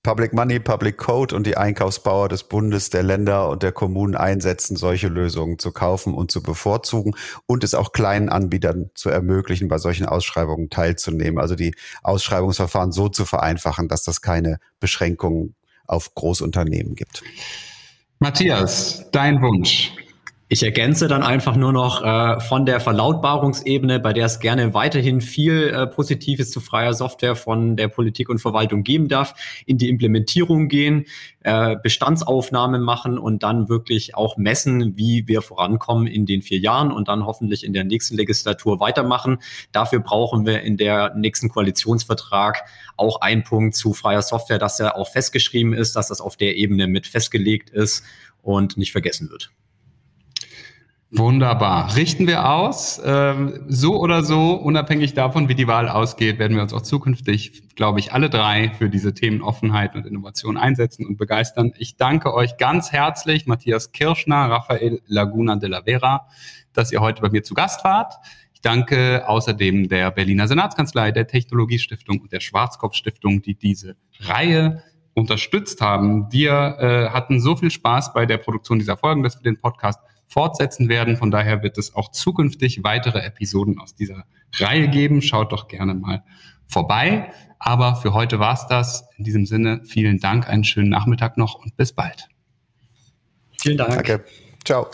[0.04, 4.78] Public Money, Public Code und die Einkaufsbauer des Bundes, der Länder und der Kommunen einsetzen,
[4.78, 7.14] solche Lösungen zu kaufen und zu bevorzugen
[7.46, 11.40] und es auch kleinen Anbietern zu ermöglichen, bei solchen Ausschreibungen teilzunehmen.
[11.40, 15.56] Also die Ausschreibungsverfahren so zu vereinfachen, dass das keine Beschränkungen
[15.88, 17.24] auf Großunternehmen gibt.
[18.20, 19.92] Matthias, dein Wunsch.
[20.50, 25.20] Ich ergänze dann einfach nur noch äh, von der Verlautbarungsebene, bei der es gerne weiterhin
[25.20, 29.34] viel äh, Positives zu freier Software von der Politik und Verwaltung geben darf,
[29.66, 31.04] in die Implementierung gehen,
[31.42, 36.94] äh, Bestandsaufnahmen machen und dann wirklich auch messen, wie wir vorankommen in den vier Jahren
[36.94, 39.40] und dann hoffentlich in der nächsten Legislatur weitermachen.
[39.74, 42.64] Dafür brauchen wir in der nächsten Koalitionsvertrag
[42.96, 46.56] auch einen Punkt zu freier Software, dass er auch festgeschrieben ist, dass das auf der
[46.56, 48.06] Ebene mit festgelegt ist
[48.42, 49.52] und nicht vergessen wird.
[51.18, 51.96] Wunderbar.
[51.96, 53.02] Richten wir aus.
[53.04, 57.76] Ähm, so oder so, unabhängig davon, wie die Wahl ausgeht, werden wir uns auch zukünftig,
[57.76, 61.74] glaube ich, alle drei für diese Themen Offenheit und Innovation einsetzen und begeistern.
[61.80, 66.28] Ich danke euch ganz herzlich, Matthias Kirschner, Raphael Laguna de la Vera,
[66.74, 68.14] dass ihr heute bei mir zu Gast wart.
[68.54, 74.84] Ich danke außerdem der Berliner Senatskanzlei, der Technologiestiftung und der Schwarzkopf Stiftung, die diese Reihe
[75.16, 76.32] unterstützt haben.
[76.32, 80.00] Wir äh, hatten so viel Spaß bei der Produktion dieser Folgen, dass wir den Podcast
[80.28, 81.18] fortsetzen werden.
[81.18, 84.26] Von daher wird es auch zukünftig weitere Episoden aus dieser
[84.56, 85.22] Reihe geben.
[85.22, 86.24] Schaut doch gerne mal
[86.68, 87.32] vorbei.
[87.60, 89.06] Aber für heute war's das.
[89.18, 92.28] In diesem Sinne, vielen Dank, einen schönen Nachmittag noch und bis bald.
[93.60, 93.94] Vielen Dank.
[93.94, 94.26] Danke.
[94.64, 94.88] Ciao.